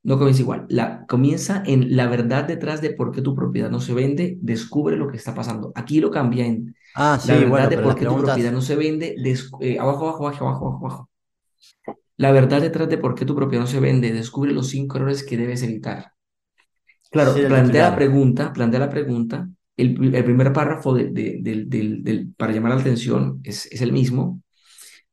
No 0.05 0.19
comienza 0.19 0.43
igual. 0.43 0.67
La, 0.71 1.07
comienza 1.07 1.63
en 1.67 1.97
la 1.97 2.09
verdad 2.09 2.45
detrás 2.47 2.81
de 2.83 2.91
por 2.93 3.13
qué 3.13 3.23
tu 3.23 3.35
propiedad 3.35 3.71
no 3.71 3.81
se 3.81 3.95
vende, 3.95 4.39
descubre 4.43 4.97
lo 4.97 5.09
que 5.09 5.17
está 5.19 5.35
pasando. 5.35 5.73
Aquí 5.77 6.01
lo 6.01 6.11
cambia 6.11 6.47
en 6.47 6.77
Ah, 6.95 7.19
la 7.23 7.37
sí, 7.37 7.39
verdad 7.39 7.47
bueno, 7.47 7.71
de 7.71 7.79
por 7.79 7.97
qué 7.97 8.07
tu 8.07 8.17
propiedad 8.19 8.53
preguntas, 8.53 8.53
no 8.53 8.63
se 8.63 8.77
vende, 8.77 9.17
des- 9.21 9.51
eh, 9.61 9.79
abajo, 9.81 10.09
abajo, 10.09 10.27
abajo, 10.29 10.47
abajo, 10.47 10.67
abajo, 10.69 10.87
abajo. 10.87 11.11
La 12.17 12.33
verdad 12.33 12.61
detrás 12.61 12.89
de 12.89 12.99
por 12.99 13.15
qué 13.15 13.25
tu 13.25 13.37
propiedad 13.37 13.63
no 13.65 13.69
se 13.71 13.81
vende, 13.81 14.13
descubre 14.13 14.53
los 14.53 14.69
cinco 14.69 14.97
errores 14.99 15.25
que 15.25 15.37
debes 15.37 15.63
evitar. 15.63 16.13
Claro, 17.11 17.47
plantea 17.47 17.91
la 17.91 17.95
pregunta, 17.97 18.53
plantea 18.53 18.81
la 18.81 18.91
pregunta. 18.91 19.49
El, 19.77 19.95
pri- 19.95 20.17
el 20.17 20.25
primer 20.25 20.53
párrafo 20.53 20.95
de- 20.95 21.11
de- 21.11 22.27
para 22.37 22.53
llamar 22.53 22.75
la 22.75 22.81
atención 22.81 23.41
es, 23.45 23.67
es 23.73 23.81
el 23.83 23.93
mismo. 23.93 24.43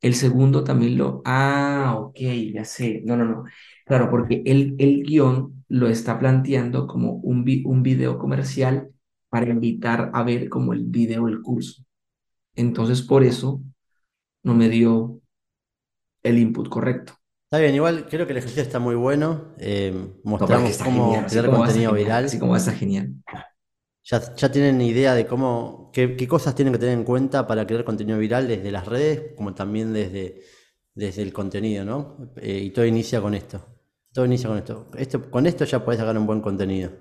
El 0.02 0.16
segundo 0.16 0.64
también 0.64 0.98
lo... 0.98 1.22
Ah, 1.26 1.96
ok, 2.00 2.18
ya 2.54 2.66
sé. 2.66 3.02
No, 3.06 3.18
no, 3.18 3.26
no. 3.26 3.46
Claro, 3.86 4.10
porque 4.10 4.44
el, 4.46 4.76
el 4.80 5.04
guion 5.04 5.64
lo 5.70 5.88
está 5.90 6.20
planteando 6.20 6.88
como 6.88 7.14
un, 7.16 7.44
vi- 7.46 7.64
un 7.66 7.84
video 7.84 8.18
comercial 8.20 8.90
para 9.30 9.50
invitar 9.50 10.12
a 10.14 10.24
ver 10.24 10.50
como 10.50 10.74
el 10.74 10.86
video 10.86 11.28
del 11.28 11.42
curso. 11.42 11.84
Entonces, 12.56 13.02
por 13.04 13.24
eso 13.24 13.62
no 14.44 14.56
me 14.56 14.70
dio 14.70 15.21
el 16.24 16.38
input 16.40 16.70
correcto. 16.70 17.14
Está 17.46 17.60
bien, 17.62 17.76
igual 17.76 18.08
creo 18.10 18.26
que 18.26 18.32
el 18.32 18.38
ejercicio 18.38 18.64
está 18.64 18.80
muy 18.80 18.96
bueno. 18.96 19.54
eh, 19.58 19.94
mostramos 20.24 20.78
cómo 20.78 21.26
crear 21.28 21.50
contenido 21.50 21.94
genial. 21.94 22.26
Así 22.26 22.38
viral. 22.38 22.40
como 22.40 22.52
va, 22.54 22.58
está 22.58 22.72
genial. 22.72 23.14
Ya, 24.04 24.36
ya 24.36 24.52
tienen 24.52 24.82
idea 24.82 25.14
de 25.14 25.28
cómo, 25.28 25.92
qué, 25.94 26.16
qué 26.16 26.28
cosas 26.28 26.56
tienen 26.56 26.74
que 26.74 26.80
tener 26.80 26.98
en 26.98 27.04
cuenta 27.04 27.46
para 27.48 27.68
crear 27.68 27.84
contenido 27.84 28.18
viral 28.18 28.48
desde 28.48 28.72
las 28.72 28.88
redes, 28.88 29.34
como 29.36 29.54
también 29.54 29.94
desde, 29.94 30.42
desde 30.96 31.22
el 31.22 31.34
contenido, 31.34 31.86
¿no? 31.86 32.34
Eh, 32.38 32.60
y 32.66 32.70
todo 32.72 32.86
inicia 32.86 33.22
con 33.22 33.36
esto. 33.36 33.64
Todo 34.14 34.26
inicia 34.26 34.50
con 34.50 34.58
esto. 34.58 34.90
Esto, 34.98 35.30
con 35.30 35.46
esto 35.46 35.66
ya 35.66 35.84
podés 35.86 36.00
sacar 36.00 36.18
un 36.18 36.26
buen 36.26 36.42
contenido. 36.42 36.92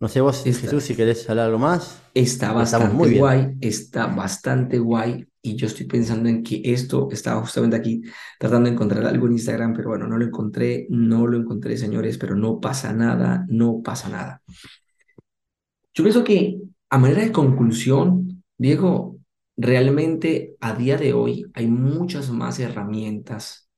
No 0.00 0.08
sé 0.08 0.20
vos, 0.20 0.44
Está, 0.44 0.60
Jesús, 0.60 0.84
si 0.84 0.94
querés 0.96 1.28
hablar 1.30 1.46
algo 1.46 1.58
más, 1.58 2.02
Está 2.14 2.52
muy 2.52 2.60
bastante 2.60 3.08
bien. 3.08 3.20
guay, 3.20 3.56
está 3.60 4.06
bastante 4.06 4.78
guay 4.78 5.26
y 5.40 5.56
yo 5.56 5.66
estoy 5.66 5.86
pensando 5.86 6.28
en 6.28 6.42
que 6.42 6.60
esto 6.64 7.08
estaba 7.10 7.40
justamente 7.40 7.76
aquí 7.76 8.02
tratando 8.38 8.68
de 8.68 8.74
encontrar 8.74 9.04
algo 9.06 9.26
en 9.26 9.32
Instagram, 9.32 9.72
pero 9.74 9.90
bueno, 9.90 10.06
no 10.06 10.16
lo 10.18 10.24
encontré, 10.24 10.86
no 10.90 11.26
lo 11.26 11.36
encontré, 11.38 11.76
señores, 11.76 12.18
pero 12.18 12.34
no 12.34 12.60
pasa 12.60 12.92
nada, 12.92 13.44
no 13.48 13.82
pasa 13.82 14.08
nada. 14.08 14.42
Yo 15.94 16.02
pienso 16.04 16.24
que 16.24 16.60
a 16.90 16.98
manera 16.98 17.22
de 17.22 17.32
conclusión, 17.32 18.42
Diego, 18.58 19.18
realmente 19.56 20.56
a 20.60 20.74
día 20.74 20.96
de 20.96 21.12
hoy 21.12 21.46
hay 21.54 21.66
muchas 21.68 22.30
más 22.30 22.58
herramientas 22.58 23.68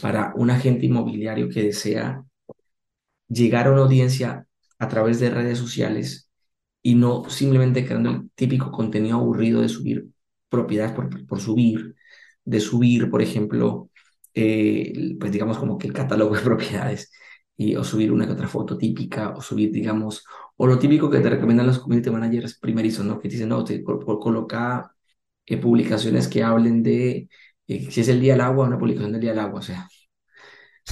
para 0.00 0.32
un 0.36 0.50
agente 0.50 0.86
inmobiliario 0.86 1.48
que 1.48 1.62
desea 1.62 2.24
llegar 3.28 3.66
a 3.66 3.72
una 3.72 3.82
audiencia 3.82 4.46
a 4.82 4.88
través 4.88 5.20
de 5.20 5.30
redes 5.30 5.58
sociales 5.58 6.30
y 6.82 6.94
no 6.94 7.28
simplemente 7.30 7.84
creando 7.86 8.10
el 8.10 8.30
típico 8.34 8.70
contenido 8.72 9.18
aburrido 9.18 9.60
de 9.62 9.68
subir 9.68 10.08
propiedades 10.48 10.92
por, 10.94 11.26
por 11.26 11.40
subir, 11.40 11.94
de 12.44 12.60
subir, 12.60 13.10
por 13.10 13.22
ejemplo, 13.22 13.90
eh, 14.34 15.16
pues 15.20 15.32
digamos 15.32 15.58
como 15.58 15.78
que 15.78 15.86
el 15.88 15.92
catálogo 15.92 16.34
de 16.36 16.42
propiedades, 16.42 17.10
y, 17.56 17.76
o 17.76 17.84
subir 17.84 18.10
una 18.12 18.26
que 18.26 18.32
otra 18.32 18.48
foto 18.48 18.76
típica, 18.78 19.30
o 19.36 19.40
subir, 19.42 19.70
digamos, 19.72 20.24
o 20.56 20.66
lo 20.66 20.78
típico 20.78 21.10
que 21.10 21.20
te 21.20 21.30
recomiendan 21.30 21.66
los 21.66 21.78
community 21.78 22.10
managers 22.10 22.58
primerizos, 22.58 23.04
¿no? 23.04 23.18
Que 23.20 23.28
te 23.28 23.34
dicen, 23.36 23.48
no, 23.50 23.62
te 23.64 23.82
col- 23.84 24.04
col- 24.04 24.18
coloca 24.20 24.92
eh, 25.46 25.56
publicaciones 25.58 26.28
que 26.28 26.42
hablen 26.42 26.82
de, 26.82 27.28
eh, 27.68 27.90
si 27.90 28.00
es 28.00 28.08
el 28.08 28.20
día 28.20 28.32
del 28.34 28.42
agua, 28.42 28.66
una 28.66 28.78
publicación 28.78 29.12
del 29.12 29.20
día 29.20 29.30
del 29.32 29.40
agua, 29.40 29.60
o 29.60 29.62
sea, 29.62 29.88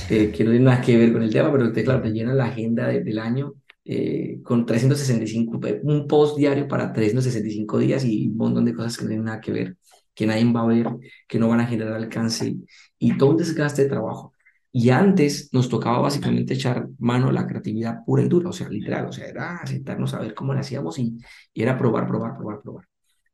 eh, 0.09 0.33
que 0.33 0.45
no 0.45 0.51
tiene 0.51 0.65
nada 0.67 0.83
que 0.83 0.97
ver 0.97 1.13
con 1.13 1.23
el 1.23 1.33
tema, 1.33 1.51
pero 1.53 1.73
te, 1.73 1.85
claro, 1.85 2.03
te 2.03 2.11
llena 2.11 2.35
la 2.35 2.47
agenda 2.47 2.87
de- 2.89 3.03
del 3.05 3.19
año 3.19 3.55
eh, 3.91 4.41
con 4.45 4.67
365, 4.67 5.61
pe- 5.61 5.81
un 5.85 6.07
post 6.07 6.37
diario 6.39 6.69
para 6.69 6.93
365 6.93 7.79
días 7.79 8.05
y 8.05 8.29
un 8.29 8.37
montón 8.37 8.65
de 8.65 8.75
cosas 8.75 8.97
que 8.97 9.05
no 9.05 9.09
tienen 9.11 9.27
nada 9.27 9.41
que 9.41 9.53
ver, 9.53 9.77
que 10.15 10.27
nadie 10.27 10.45
va 10.53 10.63
a 10.63 10.67
ver, 10.67 10.89
que 11.29 11.39
no 11.39 11.49
van 11.49 11.61
a 11.61 11.67
generar 11.67 11.95
alcance 11.95 12.57
y 12.99 13.17
todo 13.19 13.31
un 13.31 13.37
desgaste 13.39 13.83
de 13.83 13.89
trabajo. 13.89 14.35
Y 14.73 14.91
antes 14.91 15.51
nos 15.53 15.69
tocaba 15.69 15.99
básicamente 16.01 16.55
echar 16.55 16.89
mano 16.99 17.29
a 17.29 17.33
la 17.33 17.47
creatividad 17.47 18.05
pura 18.07 18.23
y 18.23 18.29
dura, 18.29 18.51
o 18.51 18.53
sea, 18.53 18.69
literal, 18.69 19.07
o 19.07 19.13
sea, 19.13 19.27
era 19.29 19.67
sentarnos 19.67 20.15
a 20.15 20.21
ver 20.21 20.35
cómo 20.35 20.55
lo 20.55 20.61
hacíamos 20.61 20.99
y, 20.99 21.19
y 21.53 21.63
era 21.63 21.77
probar, 21.79 22.07
probar, 22.07 22.37
probar, 22.37 22.63
probar. 22.63 22.87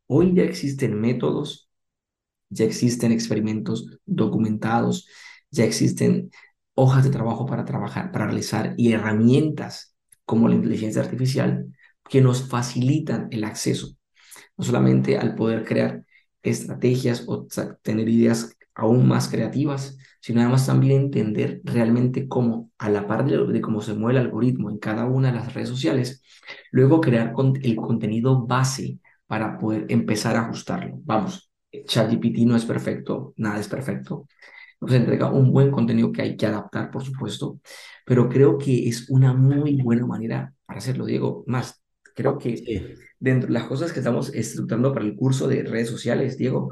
Hoy 0.08 0.34
ya 0.34 0.44
existen 0.44 1.00
métodos 1.00 1.68
ya 2.50 2.64
existen 2.64 3.12
experimentos 3.12 3.98
documentados, 4.06 5.08
ya 5.50 5.64
existen 5.64 6.30
hojas 6.74 7.04
de 7.04 7.10
trabajo 7.10 7.46
para 7.46 7.64
trabajar, 7.64 8.12
para 8.12 8.26
realizar 8.26 8.74
y 8.76 8.92
herramientas 8.92 9.95
como 10.26 10.48
la 10.48 10.56
inteligencia 10.56 11.02
artificial 11.02 11.66
que 12.10 12.22
nos 12.22 12.48
facilitan 12.48 13.28
el 13.32 13.44
acceso, 13.44 13.96
no 14.56 14.64
solamente 14.64 15.18
al 15.18 15.34
poder 15.34 15.64
crear 15.64 16.04
estrategias 16.42 17.24
o 17.26 17.46
tener 17.82 18.08
ideas 18.08 18.56
aún 18.74 19.06
más 19.08 19.28
creativas, 19.28 19.96
sino 20.20 20.40
además 20.40 20.66
también 20.66 21.02
entender 21.02 21.60
realmente 21.64 22.28
cómo, 22.28 22.70
a 22.78 22.88
la 22.90 23.06
par 23.06 23.24
de, 23.26 23.46
de 23.46 23.60
cómo 23.60 23.80
se 23.80 23.94
mueve 23.94 24.18
el 24.20 24.26
algoritmo 24.26 24.70
en 24.70 24.78
cada 24.78 25.06
una 25.06 25.30
de 25.32 25.38
las 25.38 25.54
redes 25.54 25.68
sociales, 25.68 26.22
luego 26.70 27.00
crear 27.00 27.32
con- 27.32 27.54
el 27.62 27.76
contenido 27.76 28.46
base 28.46 28.98
para 29.26 29.58
poder 29.58 29.86
empezar 29.88 30.36
a 30.36 30.42
ajustarlo. 30.46 30.98
Vamos, 31.04 31.50
ChatGPT 31.86 32.38
no 32.46 32.56
es 32.56 32.64
perfecto, 32.64 33.34
nada 33.36 33.60
es 33.60 33.68
perfecto. 33.68 34.26
Nos 34.80 34.92
entrega 34.92 35.30
un 35.30 35.52
buen 35.52 35.70
contenido 35.70 36.12
que 36.12 36.22
hay 36.22 36.36
que 36.36 36.46
adaptar, 36.46 36.90
por 36.90 37.04
supuesto, 37.04 37.60
pero 38.04 38.28
creo 38.28 38.58
que 38.58 38.88
es 38.88 39.08
una 39.10 39.32
muy 39.34 39.76
buena 39.82 40.06
manera 40.06 40.54
para 40.66 40.78
hacerlo, 40.78 41.06
Diego. 41.06 41.44
Más, 41.46 41.82
creo 42.14 42.38
que 42.38 42.64
Sí. 42.64 43.06
dentro 43.18 43.48
de 43.48 43.54
las 43.54 43.64
cosas 43.64 43.92
que 43.92 44.00
estamos 44.00 44.34
estructurando 44.34 44.92
para 44.92 45.04
el 45.06 45.16
curso 45.16 45.48
de 45.48 45.62
redes 45.64 45.88
sociales, 45.88 46.36
Diego, 46.38 46.70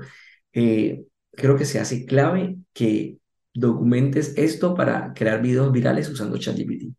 eh, 0.52 1.04
creo 1.32 1.56
que 1.56 1.64
se 1.64 1.80
hace 1.80 2.04
clave 2.06 2.56
que 2.72 3.18
documentes 3.54 4.34
esto 4.36 4.74
para 4.74 5.14
crear 5.14 5.40
videos 5.42 5.72
virales 5.72 6.08
usando 6.10 6.38
ChatGPT. 6.38 6.94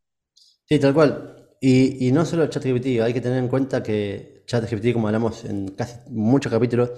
Sí, 0.68 0.80
tal 0.80 0.94
cual. 0.94 1.48
Y, 1.62 2.08
y 2.08 2.12
no 2.12 2.26
solo 2.26 2.48
ChatGPT, 2.48 3.02
hay 3.02 3.14
que 3.14 3.22
tener 3.22 3.38
en 3.40 3.48
cuenta 3.48 3.84
que 3.84 4.44
ChatGPT, 4.48 4.94
como 4.94 5.08
hablamos 5.08 5.46
en 5.46 5.70
casi 5.70 5.98
muchos 6.10 6.52
capítulos, 6.52 6.92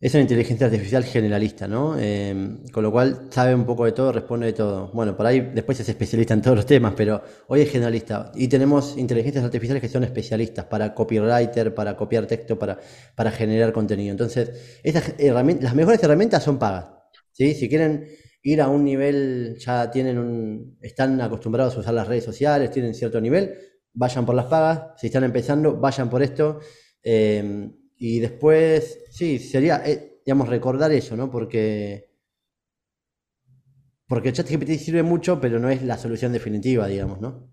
es 0.00 0.12
una 0.12 0.22
inteligencia 0.22 0.66
artificial 0.66 1.02
generalista, 1.04 1.66
¿no? 1.66 1.96
Eh, 1.98 2.58
con 2.72 2.82
lo 2.82 2.92
cual 2.92 3.28
sabe 3.30 3.54
un 3.54 3.64
poco 3.64 3.86
de 3.86 3.92
todo, 3.92 4.12
responde 4.12 4.46
de 4.46 4.52
todo. 4.52 4.90
Bueno, 4.92 5.16
por 5.16 5.24
ahí 5.24 5.40
después 5.54 5.80
es 5.80 5.88
especialista 5.88 6.34
en 6.34 6.42
todos 6.42 6.56
los 6.56 6.66
temas, 6.66 6.92
pero 6.96 7.22
hoy 7.46 7.62
es 7.62 7.70
generalista. 7.70 8.30
Y 8.34 8.48
tenemos 8.48 8.98
inteligencias 8.98 9.44
artificiales 9.44 9.80
que 9.80 9.88
son 9.88 10.04
especialistas 10.04 10.66
para 10.66 10.94
copywriter, 10.94 11.74
para 11.74 11.96
copiar 11.96 12.26
texto, 12.26 12.58
para, 12.58 12.78
para 13.14 13.30
generar 13.30 13.72
contenido. 13.72 14.10
Entonces, 14.10 14.80
estas 14.82 15.14
herramientas, 15.16 15.64
las 15.64 15.74
mejores 15.74 16.02
herramientas 16.02 16.42
son 16.42 16.58
pagas. 16.58 16.86
¿sí? 17.32 17.54
Si 17.54 17.68
quieren 17.68 18.06
ir 18.42 18.60
a 18.60 18.68
un 18.68 18.84
nivel, 18.84 19.56
ya 19.58 19.90
tienen 19.90 20.18
un, 20.18 20.76
están 20.82 21.18
acostumbrados 21.20 21.76
a 21.76 21.80
usar 21.80 21.94
las 21.94 22.08
redes 22.08 22.24
sociales, 22.24 22.70
tienen 22.70 22.94
cierto 22.94 23.20
nivel, 23.20 23.54
vayan 23.94 24.26
por 24.26 24.34
las 24.34 24.46
pagas. 24.46 25.00
Si 25.00 25.06
están 25.06 25.24
empezando, 25.24 25.76
vayan 25.76 26.10
por 26.10 26.22
esto. 26.22 26.60
Eh, 27.02 27.70
y 27.96 28.20
después, 28.20 29.00
sí, 29.10 29.38
sería, 29.38 29.82
eh, 29.86 30.20
digamos, 30.24 30.48
recordar 30.48 30.92
eso, 30.92 31.16
¿no? 31.16 31.30
Porque, 31.30 32.10
porque 34.08 34.32
ChatGPT 34.32 34.70
sirve 34.78 35.02
mucho, 35.02 35.38
pero 35.40 35.58
no 35.58 35.68
es 35.68 35.82
la 35.82 35.98
solución 35.98 36.32
definitiva, 36.32 36.86
digamos, 36.86 37.20
¿no? 37.20 37.50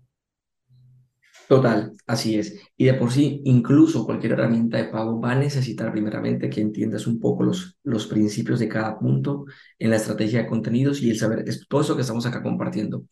Total, 1.48 1.92
así 2.06 2.38
es. 2.38 2.58
Y 2.78 2.86
de 2.86 2.94
por 2.94 3.10
sí, 3.12 3.42
incluso 3.44 4.06
cualquier 4.06 4.32
herramienta 4.32 4.78
de 4.78 4.84
pago 4.86 5.20
va 5.20 5.32
a 5.32 5.34
necesitar 5.34 5.92
primeramente 5.92 6.48
que 6.48 6.62
entiendas 6.62 7.06
un 7.06 7.20
poco 7.20 7.42
los, 7.44 7.78
los 7.82 8.06
principios 8.06 8.58
de 8.58 8.68
cada 8.68 8.98
punto 8.98 9.44
en 9.78 9.90
la 9.90 9.96
estrategia 9.96 10.40
de 10.42 10.46
contenidos 10.48 11.02
y 11.02 11.10
el 11.10 11.18
saber 11.18 11.44
es 11.46 11.66
todo 11.68 11.82
eso 11.82 11.94
que 11.94 12.02
estamos 12.02 12.24
acá 12.24 12.42
compartiendo. 12.42 13.04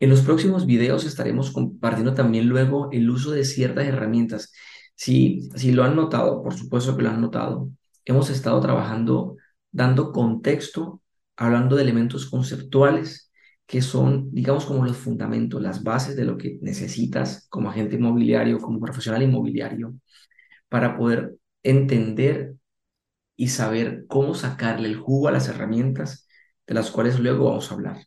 En 0.00 0.10
los 0.10 0.22
próximos 0.22 0.66
videos 0.66 1.04
estaremos 1.04 1.52
compartiendo 1.52 2.14
también 2.14 2.48
luego 2.48 2.90
el 2.92 3.08
uso 3.10 3.30
de 3.32 3.44
ciertas 3.44 3.86
herramientas. 3.86 4.52
Si, 5.02 5.48
si 5.56 5.72
lo 5.72 5.84
han 5.84 5.96
notado, 5.96 6.42
por 6.42 6.54
supuesto 6.54 6.96
que 6.96 7.02
lo 7.02 7.10
han 7.10 7.20
notado, 7.20 7.70
hemos 8.04 8.30
estado 8.30 8.60
trabajando 8.60 9.36
dando 9.70 10.12
contexto, 10.12 11.02
hablando 11.36 11.76
de 11.76 11.82
elementos 11.82 12.28
conceptuales 12.30 13.30
que 13.66 13.82
son, 13.82 14.30
digamos, 14.32 14.66
como 14.66 14.84
los 14.84 14.96
fundamentos, 14.98 15.60
las 15.62 15.82
bases 15.82 16.14
de 16.16 16.24
lo 16.24 16.36
que 16.36 16.58
necesitas 16.62 17.46
como 17.48 17.70
agente 17.70 17.96
inmobiliario, 17.96 18.58
como 18.58 18.80
profesional 18.80 19.22
inmobiliario, 19.22 19.94
para 20.68 20.96
poder 20.96 21.36
entender 21.62 22.56
y 23.36 23.48
saber 23.48 24.06
cómo 24.08 24.34
sacarle 24.34 24.88
el 24.88 24.96
jugo 24.96 25.28
a 25.28 25.32
las 25.32 25.48
herramientas 25.48 26.28
de 26.66 26.74
las 26.74 26.90
cuales 26.90 27.18
luego 27.20 27.46
vamos 27.46 27.70
a 27.70 27.74
hablar. 27.74 28.06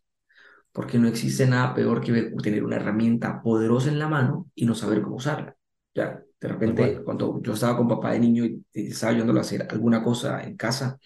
Porque 0.74 1.00
no 1.00 1.08
existe 1.10 1.48
nada 1.48 1.74
peor 1.76 2.02
que 2.02 2.32
tener 2.44 2.64
una 2.66 2.78
herramienta 2.78 3.42
poderosa 3.44 3.90
en 3.90 4.00
la 4.00 4.10
mano 4.10 4.50
y 4.56 4.66
no 4.66 4.76
saber 4.76 5.02
cómo 5.04 5.18
usarla. 5.18 5.58
Ya, 5.96 6.22
de 6.42 6.48
repente, 6.48 7.02
cuando 7.04 7.42
yo 7.42 7.54
estaba 7.54 7.78
con 7.78 7.88
papá 7.88 8.12
de 8.12 8.20
niño 8.20 8.46
y 8.46 8.64
estaba 8.74 9.12
ayudándolo 9.12 9.40
a 9.40 9.42
hacer 9.44 9.66
alguna 9.70 10.04
cosa 10.04 10.44
en 10.44 10.58
casa, 10.58 11.00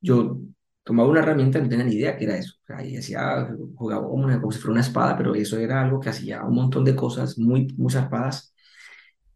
yo 0.00 0.38
tomaba 0.84 1.08
una 1.08 1.20
herramienta 1.20 1.58
y 1.58 1.62
no 1.62 1.68
tenía 1.68 1.84
ni 1.84 1.94
idea 1.94 2.16
que 2.16 2.24
era 2.24 2.36
eso. 2.36 2.54
O 2.62 2.66
sea, 2.66 2.84
y 2.84 2.94
decía, 2.96 3.48
jugaba 3.74 4.06
como, 4.08 4.40
como, 4.40 4.52
si 4.52 4.58
fuera 4.58 4.72
una 4.72 4.80
espada, 4.82 5.16
pero 5.16 5.34
eso 5.34 5.58
era 5.58 5.82
algo 5.82 6.00
que 6.00 6.10
hacía 6.10 6.44
un 6.44 6.54
montón 6.54 6.84
de 6.84 6.94
cosas 6.96 7.38
muy, 7.38 7.68
muy 7.76 7.92
zarpadas. 7.92 8.54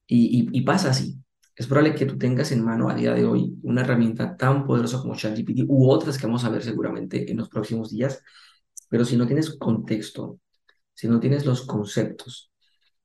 Y, 0.07 0.49
y, 0.53 0.63
pasa 0.63 0.91
así. 0.91 1.19
Es 1.57 1.67
probable 1.67 1.95
que 1.95 2.07
tú 2.07 2.19
tengas 2.19 2.53
en 2.53 2.65
mano 2.65 2.89
a 2.89 2.95
día 2.95 3.15
de 3.15 3.25
hoy 3.27 3.59
una 3.63 3.83
herramienta 3.83 4.37
tan 4.37 4.67
poderosa 4.67 5.01
como 5.01 5.17
ChatGPT 5.17 5.65
u 5.69 5.91
otras 5.91 6.19
que 6.19 6.27
vamos 6.27 6.45
a 6.45 6.51
ver 6.51 6.63
seguramente 6.63 7.31
en 7.31 7.37
los 7.39 7.49
próximos 7.49 7.91
días, 7.91 8.23
pero 8.89 9.05
si 9.05 9.17
no 9.17 9.27
tienes 9.27 9.57
contexto, 9.57 10.41
si 10.95 11.09
no 11.09 11.21
tienes 11.21 11.47
los 11.47 11.67
conceptos 11.67 12.53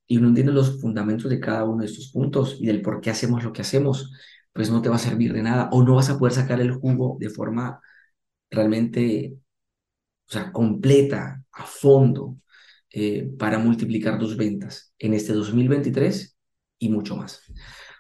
y 0.07 0.17
no 0.17 0.27
entiendes 0.29 0.55
los 0.55 0.81
fundamentos 0.81 1.29
de 1.29 1.39
cada 1.39 1.65
uno 1.65 1.81
de 1.81 1.87
estos 1.87 2.11
puntos 2.11 2.57
y 2.59 2.67
del 2.67 2.81
por 2.81 3.01
qué 3.01 3.09
hacemos 3.09 3.43
lo 3.43 3.53
que 3.53 3.61
hacemos, 3.61 4.11
pues 4.53 4.69
no 4.71 4.81
te 4.81 4.89
va 4.89 4.95
a 4.97 4.99
servir 4.99 5.33
de 5.33 5.43
nada 5.43 5.69
o 5.71 5.83
no 5.83 5.95
vas 5.95 6.09
a 6.09 6.19
poder 6.19 6.33
sacar 6.33 6.61
el 6.61 6.73
jugo 6.73 7.17
de 7.19 7.29
forma 7.29 7.81
realmente, 8.51 9.35
o 10.29 10.31
sea, 10.31 10.51
completa, 10.51 11.43
a 11.51 11.63
fondo, 11.65 12.37
eh, 12.91 13.29
para 13.39 13.59
multiplicar 13.59 14.19
tus 14.19 14.37
ventas 14.37 14.93
en 14.99 15.13
este 15.13 15.33
2023 15.33 16.37
y 16.79 16.89
mucho 16.89 17.15
más. 17.15 17.41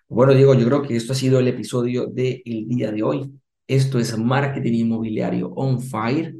Bueno, 0.07 0.33
Diego, 0.33 0.53
yo 0.55 0.65
creo 0.67 0.83
que 0.83 0.95
esto 0.95 1.13
ha 1.13 1.15
sido 1.15 1.39
el 1.39 1.47
episodio 1.47 2.07
del 2.07 2.43
día 2.45 2.91
de 2.91 3.03
hoy. 3.03 3.31
Esto 3.67 3.97
es 3.99 4.17
Marketing 4.17 4.73
Inmobiliario 4.73 5.49
on 5.55 5.81
Fire 5.81 6.35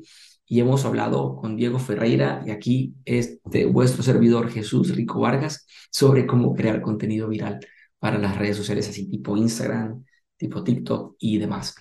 y 0.45 0.59
hemos 0.59 0.85
hablado 0.85 1.35
con 1.35 1.55
Diego 1.55 1.79
Ferreira 1.79 2.43
y 2.45 2.51
aquí 2.51 2.95
este 3.05 3.65
vuestro 3.65 4.03
servidor 4.03 4.49
Jesús 4.49 4.95
Rico 4.95 5.19
Vargas 5.21 5.65
sobre 5.91 6.27
cómo 6.27 6.53
crear 6.53 6.81
contenido 6.81 7.27
viral 7.27 7.59
para 7.99 8.17
las 8.17 8.37
redes 8.37 8.57
sociales 8.57 8.89
así 8.89 9.09
tipo 9.09 9.37
Instagram, 9.37 10.03
tipo 10.37 10.63
TikTok 10.63 11.15
y 11.19 11.37
demás. 11.37 11.75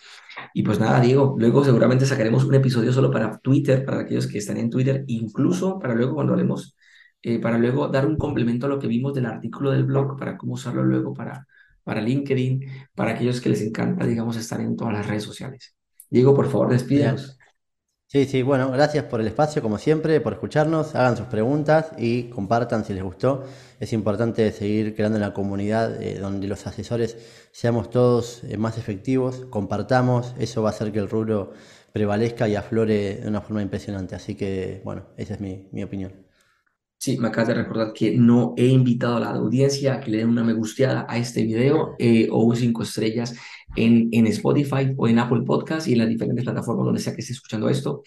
Y 0.54 0.62
pues 0.62 0.78
nada, 0.78 1.00
Diego, 1.00 1.34
luego 1.38 1.64
seguramente 1.64 2.06
sacaremos 2.06 2.44
un 2.44 2.54
episodio 2.54 2.92
solo 2.92 3.10
para 3.10 3.38
Twitter, 3.38 3.84
para 3.84 4.00
aquellos 4.00 4.26
que 4.26 4.38
están 4.38 4.56
en 4.56 4.70
Twitter, 4.70 5.04
incluso 5.08 5.78
para 5.78 5.94
luego 5.94 6.14
cuando 6.14 6.32
hablemos, 6.32 6.76
eh, 7.22 7.38
para 7.40 7.58
luego 7.58 7.88
dar 7.88 8.06
un 8.06 8.16
complemento 8.16 8.66
a 8.66 8.68
lo 8.68 8.78
que 8.78 8.86
vimos 8.86 9.14
del 9.14 9.26
artículo 9.26 9.72
del 9.72 9.84
blog, 9.84 10.18
para 10.18 10.36
cómo 10.36 10.54
usarlo 10.54 10.84
luego 10.84 11.12
para, 11.12 11.46
para 11.82 12.00
LinkedIn, 12.00 12.60
para 12.94 13.12
aquellos 13.12 13.40
que 13.40 13.48
les 13.48 13.62
encanta, 13.62 14.06
digamos, 14.06 14.36
estar 14.36 14.60
en 14.60 14.76
todas 14.76 14.94
las 14.94 15.06
redes 15.06 15.24
sociales. 15.24 15.74
Diego, 16.08 16.34
por 16.34 16.48
favor, 16.50 16.70
despídanos. 16.70 17.38
Sí, 18.12 18.26
sí, 18.26 18.42
bueno, 18.42 18.70
gracias 18.70 19.04
por 19.06 19.20
el 19.22 19.26
espacio, 19.26 19.62
como 19.62 19.78
siempre, 19.78 20.20
por 20.20 20.34
escucharnos, 20.34 20.94
hagan 20.94 21.16
sus 21.16 21.26
preguntas 21.28 21.92
y 21.96 22.24
compartan 22.24 22.84
si 22.84 22.92
les 22.92 23.02
gustó. 23.02 23.44
Es 23.80 23.94
importante 23.94 24.52
seguir 24.52 24.94
creando 24.94 25.16
una 25.16 25.32
comunidad 25.32 26.00
eh, 26.02 26.18
donde 26.18 26.46
los 26.46 26.66
asesores 26.66 27.16
seamos 27.52 27.88
todos 27.88 28.44
eh, 28.44 28.58
más 28.58 28.76
efectivos, 28.76 29.46
compartamos, 29.48 30.34
eso 30.38 30.62
va 30.62 30.68
a 30.68 30.72
hacer 30.72 30.92
que 30.92 30.98
el 30.98 31.08
rubro 31.08 31.52
prevalezca 31.92 32.46
y 32.48 32.54
aflore 32.54 33.16
de 33.16 33.28
una 33.28 33.40
forma 33.40 33.62
impresionante. 33.62 34.14
Así 34.14 34.34
que, 34.34 34.82
bueno, 34.84 35.06
esa 35.16 35.32
es 35.34 35.40
mi, 35.40 35.68
mi 35.72 35.82
opinión. 35.82 36.12
Sí, 37.02 37.18
me 37.18 37.26
acabas 37.26 37.48
de 37.48 37.54
recordar 37.54 37.92
que 37.92 38.16
no 38.16 38.54
he 38.56 38.68
invitado 38.68 39.16
a 39.16 39.20
la 39.20 39.30
audiencia 39.30 39.94
a 39.94 40.00
que 40.00 40.08
le 40.08 40.18
den 40.18 40.28
una 40.28 40.44
me 40.44 40.52
gusteada 40.52 41.04
a 41.08 41.18
este 41.18 41.42
video 41.42 41.96
eh, 41.98 42.28
o 42.30 42.54
cinco 42.54 42.84
estrellas 42.84 43.34
en, 43.74 44.08
en 44.12 44.28
Spotify 44.28 44.94
o 44.96 45.08
en 45.08 45.18
Apple 45.18 45.42
Podcast 45.44 45.88
y 45.88 45.94
en 45.94 45.98
las 45.98 46.08
diferentes 46.08 46.44
plataformas 46.44 46.84
donde 46.84 47.00
sea 47.00 47.12
que 47.12 47.22
esté 47.22 47.32
escuchando 47.32 47.68
esto. 47.68 48.02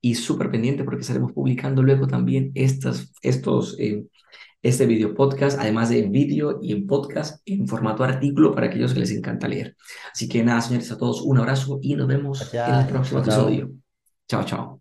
Y 0.00 0.14
súper 0.14 0.50
pendiente 0.50 0.84
porque 0.84 1.02
estaremos 1.02 1.32
publicando 1.32 1.82
luego 1.82 2.06
también 2.06 2.50
estas, 2.54 3.12
estos, 3.20 3.78
eh, 3.78 4.04
este 4.62 4.86
video 4.86 5.14
podcast, 5.14 5.58
además 5.60 5.90
de 5.90 6.00
vídeo 6.08 6.60
y 6.62 6.72
en 6.72 6.86
podcast 6.86 7.42
en 7.44 7.68
formato 7.68 8.04
artículo 8.04 8.54
para 8.54 8.68
aquellos 8.68 8.94
que 8.94 9.00
les 9.00 9.10
encanta 9.10 9.48
leer. 9.48 9.76
Así 10.14 10.30
que 10.30 10.42
nada, 10.42 10.62
señores, 10.62 10.90
a 10.90 10.96
todos 10.96 11.20
un 11.20 11.36
abrazo 11.36 11.78
y 11.82 11.94
nos 11.94 12.08
vemos 12.08 12.54
en 12.54 12.74
el 12.74 12.86
próximo 12.86 13.20
episodio. 13.20 13.70
Chao, 14.26 14.44
chao. 14.46 14.79